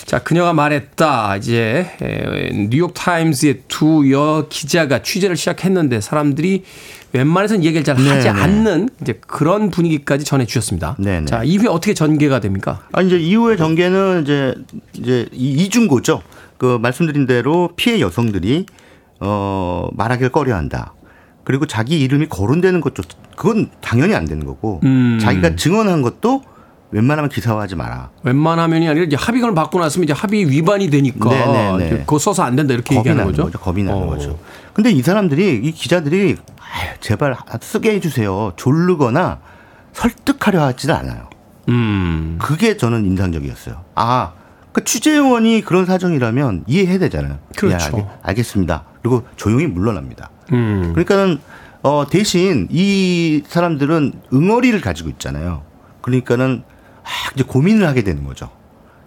[0.07, 1.37] 자, 그녀가 말했다.
[1.37, 6.65] 이제 에, 뉴욕 타임즈의 두 여 기자가 취재를 시작했는데 사람들이
[7.13, 8.29] 웬만해서는 얘기를 잘 하지 네네.
[8.41, 10.97] 않는 이제 그런 분위기까지 전해 주셨습니다.
[10.99, 11.27] 네네.
[11.27, 12.83] 자, 이후에 어떻게 전개가 됩니까?
[12.93, 14.55] 아 이제 이후의 전개는 이제
[14.95, 16.23] 이제 이- 이중고죠.
[16.57, 18.67] 그 말씀드린 대로 피해 여성들이
[19.21, 20.95] 어 말하기를 꺼려 한다.
[21.51, 23.03] 그리고 자기 이름이 거론되는 것도
[23.35, 25.19] 그건 당연히 안 되는 거고 음.
[25.21, 26.45] 자기가 증언한 것도
[26.93, 28.11] 웬만하면 기사화하지 마라.
[28.23, 31.87] 웬만하면이 아니라 이제 합의금을 받고 났으면 이제 합의 위반이 되니까 네네네.
[31.87, 33.43] 이제 그거 써서 안 된다 이렇게 얘기하는 거죠.
[33.47, 33.59] 거죠.
[33.59, 34.07] 겁이 나는 어.
[34.07, 34.39] 거죠.
[34.75, 38.53] 근데 이 사람들이 이 기자들이 아유, 제발 쓰게 해주세요.
[38.55, 39.41] 조르거나
[39.93, 41.29] 설득하려 하지는 않아요.
[41.69, 42.39] 음.
[42.41, 43.83] 그게 저는 인상적이었어요.
[43.97, 44.35] 아,
[44.71, 47.39] 그 취재원이 그런 사정이라면 이해해야 되잖아요.
[47.57, 47.99] 그렇죠.
[47.99, 50.31] 예, 알, 겠습니다 그리고 조용히 물러납니다.
[50.53, 50.91] 음.
[50.93, 51.39] 그러니까는
[51.83, 55.63] 어, 대신 이 사람들은 응어리를 가지고 있잖아요.
[56.03, 56.63] 그러니까는
[57.03, 58.51] 막 이제 고민을 하게 되는 거죠.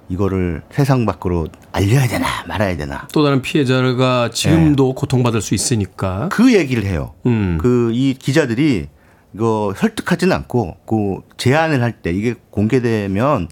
[0.10, 3.08] 이거를 세상 밖으로 알려야 되나 말아야 되나.
[3.14, 6.30] 또 다른 피해자가 지금도 고통받을 수 있으니까.
[6.32, 7.14] 그 얘기를 해요.
[7.26, 7.58] 음.
[7.62, 8.88] 그이 기자들이
[9.34, 13.48] 이거 설득하지는 않고 그 제안을 할 때 이게 공개되면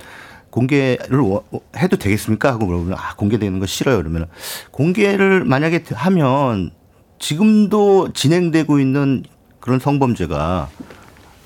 [0.51, 1.43] 공개를 워-
[1.77, 2.51] 해도 되겠습니까?
[2.51, 3.97] 하고 물어보면 아 공개되는 거 싫어요.
[3.97, 4.27] 그러면
[4.71, 6.71] 공개를 만약에 하면
[7.19, 9.23] 지금도 진행되고 있는
[9.59, 10.69] 그런 성범죄가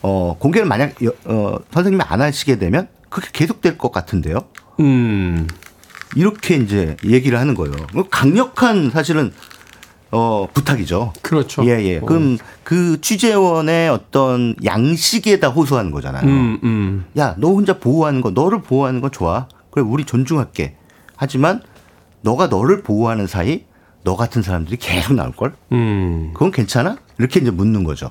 [0.02, 4.40] 어 공개를 만약 여- 어 선생님이 안 하시게 되면 그게 계속될 것 같은데요.
[4.80, 5.48] 음.
[6.16, 7.74] 이렇게 이제 얘기를 하는 거예요.
[8.10, 9.34] 강력한 사실은
[10.16, 11.12] 어 부탁이죠.
[11.22, 11.66] 그렇죠.
[11.66, 12.00] 예, 예.
[12.00, 16.26] 그럼 그 취재원의 어떤 양식에다 호소하는 거잖아요.
[16.26, 17.06] 음, 음.
[17.18, 19.48] 야, 너 혼자 보호하는 거, 너를 보호하는 건 좋아.
[19.72, 20.78] 그래, 우리 존중할게.
[21.18, 21.62] 하지만
[22.22, 23.66] 너가 너를 보호하는 사이
[24.06, 25.54] 너 같은 사람들이 계속 나올 걸?
[25.74, 26.32] 음.
[26.34, 26.98] 그건 괜찮아?
[27.18, 28.10] 이렇게 이제 묻는 거죠.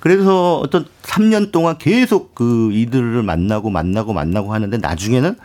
[0.00, 5.36] 그래서 어떤 3년 동안 계속 그 이들을 만나고 만나고 만나고 하는데 나중에는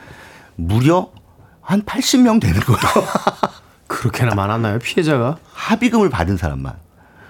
[0.56, 1.10] 무려
[1.62, 2.80] 한 80명 되는 거예요.
[3.92, 4.80] 그렇게나 많았나요?
[4.80, 5.38] 피해자가?
[5.54, 6.74] 합의금을 받은 사람만.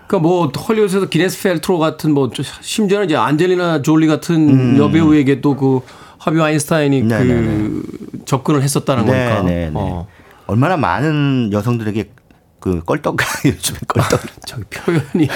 [0.08, 5.80] 그러니까 뭐 헐리우드에서 기네스 펠트로 같은 뭐 저- 심지어는 이제 안젤리나 졸리 같은 여배우에게도 그
[6.20, 7.08] 하비 와인스타인이 음.
[7.08, 7.84] 네, 그
[8.26, 9.42] 접근을 했었다는 네, 거니까.
[9.42, 9.72] 네, 네.
[9.74, 10.08] 어.
[10.48, 12.12] 얼마나 많은 여성들에게
[12.60, 15.28] 그 껄떡 요즘에 껄떡 저기 표현이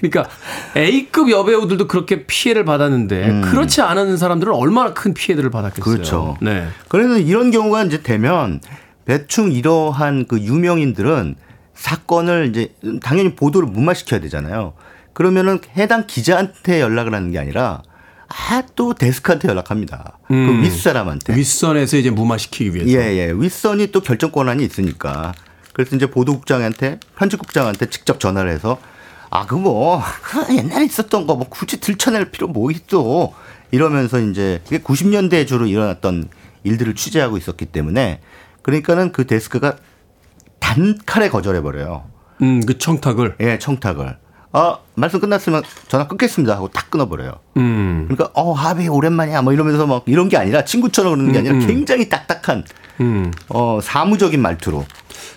[0.00, 0.28] 그러니까
[0.76, 5.84] A급 여배우들도 그렇게 피해를 받았는데 그렇지 않은 사람들은 얼마나 큰 피해들을 받았겠어요.
[5.84, 5.94] 음.
[5.94, 6.36] 그렇죠.
[6.40, 6.66] 네.
[6.88, 8.60] 그래서 이런 경우가 이제 되면
[9.12, 11.34] 대충 이러한 그 유명인들은
[11.72, 14.74] 사건을 이제 당연히 보도를 무마시켜야 되잖아요.
[15.14, 17.82] 그러면은 해당 기자한테 연락을 하는 게 아니라
[18.28, 20.18] 아 또 데스크한테 연락합니다.
[20.28, 21.34] 그 윗사람한테.
[21.34, 22.90] 윗선에서 이제 무마시키기 위해서.
[22.90, 23.32] 예, 예.
[23.34, 25.32] 윗선이 또 결정 권한이 있으니까.
[25.72, 28.78] 그래서 이제 보도국장한테 편집국장한테 직접 전화를 해서
[29.30, 33.32] 아, 그 뭐, 그 옛날에 있었던 거 뭐 굳이 들춰낼 필요 뭐 있어.
[33.70, 36.28] 이러면서 이제 그게 90년대 주로 일어났던
[36.64, 38.20] 일들을 취재하고 있었기 때문에
[38.62, 39.76] 그러니까는 그 데스크가
[40.60, 42.04] 단칼에 거절해 버려요.
[42.42, 43.36] 음, 그 청탁을.
[43.40, 44.18] 예, 청탁을.
[44.52, 47.34] 아, 말씀 끝났으면 전화 끊겠습니다 하고 딱 끊어버려요.
[47.58, 48.06] 음.
[48.08, 52.08] 그러니까 어 하비 오랜만이야 뭐 이러면서 막 이런 게 아니라 친구처럼 그러는 게 아니라 굉장히
[52.08, 52.64] 딱딱한
[53.00, 53.30] 음.
[53.50, 54.86] 어 사무적인 말투로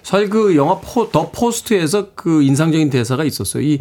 [0.01, 3.63] 사실 그 영화 포, The Post에서 그 인상적인 대사가 있었어요.
[3.63, 3.79] 이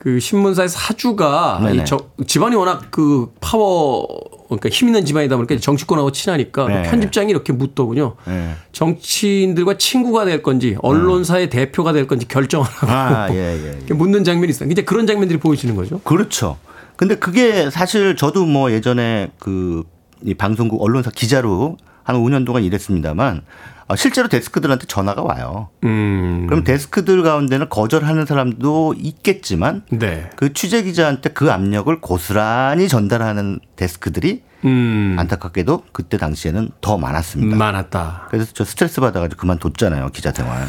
[0.00, 1.66] 그 신문사의 사주가 음.
[1.66, 1.82] 네네.
[1.82, 4.06] 이 저, 집안이 워낙 그 파워
[4.48, 6.82] 그러니까 힘 있는 집안이다 보니까 정치권하고 친하니까 그 네.
[6.82, 8.16] 편집장이 이렇게 묻더군요.
[8.26, 8.54] 네.
[8.72, 13.94] 정치인들과 친구가 될 건지 언론사의 대표가 될 건지 결정하라고 아, 예, 예, 예.
[13.94, 14.70] 묻는 장면이 있어요.
[14.70, 16.00] 이제 그런 장면들이 보여지는 거죠.
[16.00, 16.56] 그렇죠.
[16.96, 19.84] 근데 그게 사실 저도 뭐 예전에 그
[20.22, 25.68] 이 방송국 언론사 기자로 한 5년 동안 일했습니다만 어, 실제로 데스크들한테 전화가 와요.
[25.84, 26.46] 음.
[26.48, 30.30] 그럼 데스크들 가운데는 거절하는 사람도 있겠지만 네.
[30.36, 35.16] 그 취재 기자한테 그 압력을 고스란히 전달하는 데스크들이 음.
[35.18, 37.56] 안타깝게도 그때 당시에는 더 많았습니다.
[37.56, 38.28] 많았다.
[38.30, 40.66] 그래서 저 스트레스 받아가지고 그만뒀잖아요 기자 생활.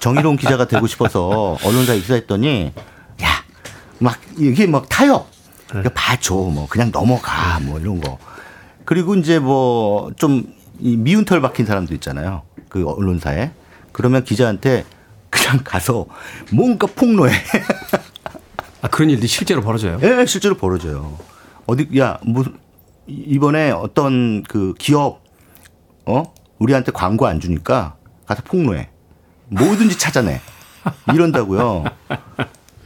[0.00, 2.72] 정의로운 기자가 되고 싶어서 언론사에 입사했더니
[3.22, 3.46] 야
[3.98, 5.26] 막 이게 막 타협.
[5.68, 8.18] 그러니까 봐줘 뭐 그냥 넘어가 뭐 이런 거.
[8.84, 10.44] 그리고 이제 뭐 좀
[10.80, 12.42] 미운 털 박힌 사람도 있잖아요.
[12.68, 13.50] 그 언론사에.
[13.92, 14.84] 그러면 기자한테
[15.30, 16.06] 그냥 가서
[16.52, 17.34] 뭔가 폭로해.
[18.82, 19.98] 아, 그런 일들이 실제로 벌어져요.
[20.02, 21.18] 예, 실제로 벌어져요.
[21.66, 22.56] 어디 야 무슨
[23.06, 25.22] 이번에 어떤 그 기업
[26.04, 26.22] 어
[26.58, 27.96] 우리한테 광고 안 주니까
[28.26, 28.90] 가서 폭로해.
[29.48, 30.40] 뭐든지 찾아내.
[31.12, 31.84] 이런다고요.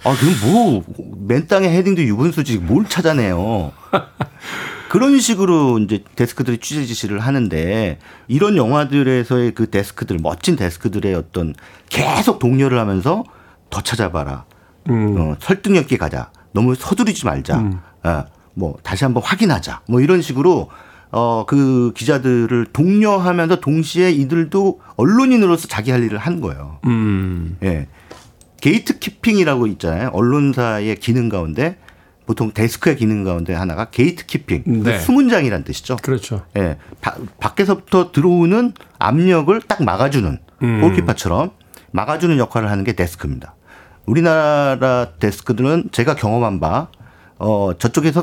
[0.03, 0.84] 아, 그럼 뭐,
[1.26, 3.72] 맨 땅에 헤딩도 유분수지 뭘 찾아내요.
[4.91, 11.55] 그런 식으로 이제 데스크들이 취재 지시를 하는데 이런 영화들에서의 그 데스크들, 멋진 데스크들의 어떤
[11.88, 13.22] 계속 독려를 하면서
[13.70, 14.47] 더 찾아봐라.
[15.16, 16.32] 어, 설득력 있게 가자.
[16.51, 17.70] 너무 서두르지 말자.
[18.03, 18.24] 어,
[18.55, 19.82] 뭐 다시 한번 확인하자.
[19.88, 20.70] 뭐 이런 식으로
[21.12, 26.80] 어, 그 기자들을 독려하면서 동시에 이들도 언론인으로서 자기 할 일을 하는 거예요.
[26.86, 27.59] 음.
[27.62, 27.86] 예.
[28.61, 30.09] gatekeeping이라고 있잖아요.
[30.09, 31.78] 언론사의 기능 가운데
[32.31, 34.62] 보통 데스크의 기능 가운데 하나가 gatekeeping.
[34.85, 35.01] 네.
[35.01, 35.97] 수문장이라는 뜻이죠.
[35.97, 36.47] 그렇죠.
[36.57, 36.76] 예.
[37.01, 40.81] 바- 밖에서부터 들어오는 압력을 딱 막아주는 음.
[40.81, 41.51] 골키퍼처럼
[41.91, 43.57] 막아주는 역할을 하는 게 데스크입니다.
[44.07, 46.87] 우리나라 데스크들은 제가 경험한 바,
[47.41, 48.22] 어, 저쪽에서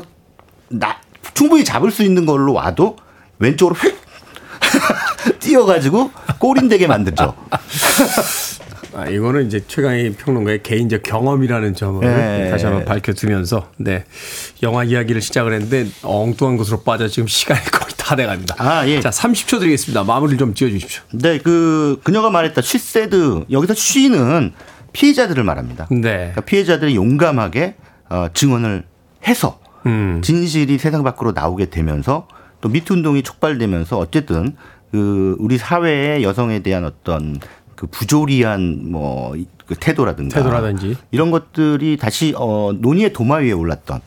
[0.70, 0.96] 나,
[1.34, 2.96] 충분히 잡을 수 있는 걸로 와도
[3.38, 3.94] 왼쪽으로 휙
[5.38, 7.34] 뛰어가지고 골인 되게 만들죠.
[8.98, 12.50] 아, 이거는 이제 최강희 평론가의 개인적 경험이라는 점을 네.
[12.50, 14.04] 다시 한번 밝혀두면서 네
[14.64, 18.56] 영화 이야기를 시작을 했는데 엉뚱한 곳으로 빠져 지금 시간이 거의 다 돼갑니다.
[18.58, 19.00] 아, 예.
[19.00, 20.02] 자 30초 드리겠습니다.
[20.02, 21.02] 마무리를 좀 지어주십시오.
[21.12, 24.52] 네, 그 그녀가 말했다 쉬세드 여기서 쉬는
[24.92, 25.86] 피해자들을 말합니다.
[25.90, 26.00] 네.
[26.00, 27.76] 그러니까 피해자들이 용감하게
[28.08, 28.82] 어, 증언을
[29.28, 30.20] 해서 음.
[30.24, 32.26] 진실이 세상 밖으로 나오게 되면서
[32.60, 34.56] 또 미투 운동이 촉발되면서 어쨌든
[34.90, 37.38] 그 우리 사회의 여성에 대한 어떤
[37.78, 39.36] 그 부조리한 뭐
[39.68, 40.96] 그 태도라든가 태도라든지.
[41.10, 44.00] 이런 것들이 다시 어 논의의 도마 위에 올랐던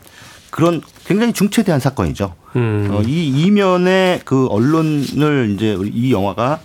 [0.49, 2.33] 그런 굉장히 중체대한 사건이죠.
[2.55, 2.87] 음.
[2.91, 6.59] 어, 이 이면에 그 언론을 이제 이 영화가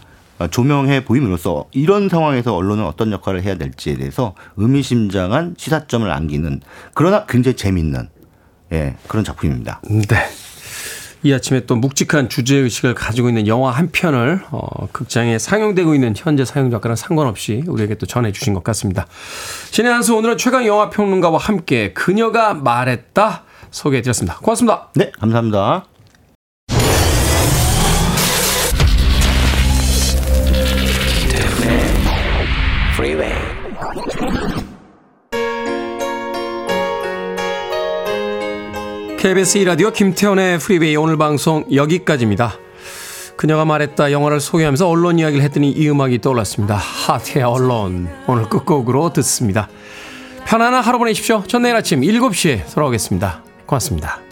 [0.51, 6.61] 조명해 보임으로써 이런 상황에서 언론은 어떤 역할을 해야 될지에 대해서 의미심장한 시사점을 안기는
[6.95, 8.09] 그러나 굉장히 재밌는
[8.73, 9.81] 예, 그런 작품입니다.
[9.89, 10.17] 네.
[11.27, 16.45] 이 아침에 또 묵직한 주제의식을 가지고 있는 영화 한 편을 어, 극장에 상영되고 있는 현재
[16.45, 19.09] 상영 작가랑 상관없이 우리에게 또 전해주신 것 같습니다.
[19.73, 24.39] 신의 한수 오늘은 최강 영화 평론가와 함께 그녀가 말했다 소개해드렸습니다.
[24.39, 24.89] 고맙습니다.
[24.95, 25.96] 네, 감사합니다.
[39.27, 42.61] KBS 2라디오 김태훈의 프리웨이 오늘 방송 여기까지입니다.
[43.35, 46.77] 그녀가 말했다 영화를 소개하면서 언론 이야기를 했더니 이 음악이 떠올랐습니다.
[46.77, 49.69] 하트의 Alone 오늘 끝곡으로 듣습니다.
[50.47, 51.43] 편안한 하루 보내십시오.
[51.49, 53.43] 전 내일 아침 7시에 돌아오겠습니다.
[53.67, 54.26] 고맙습니다.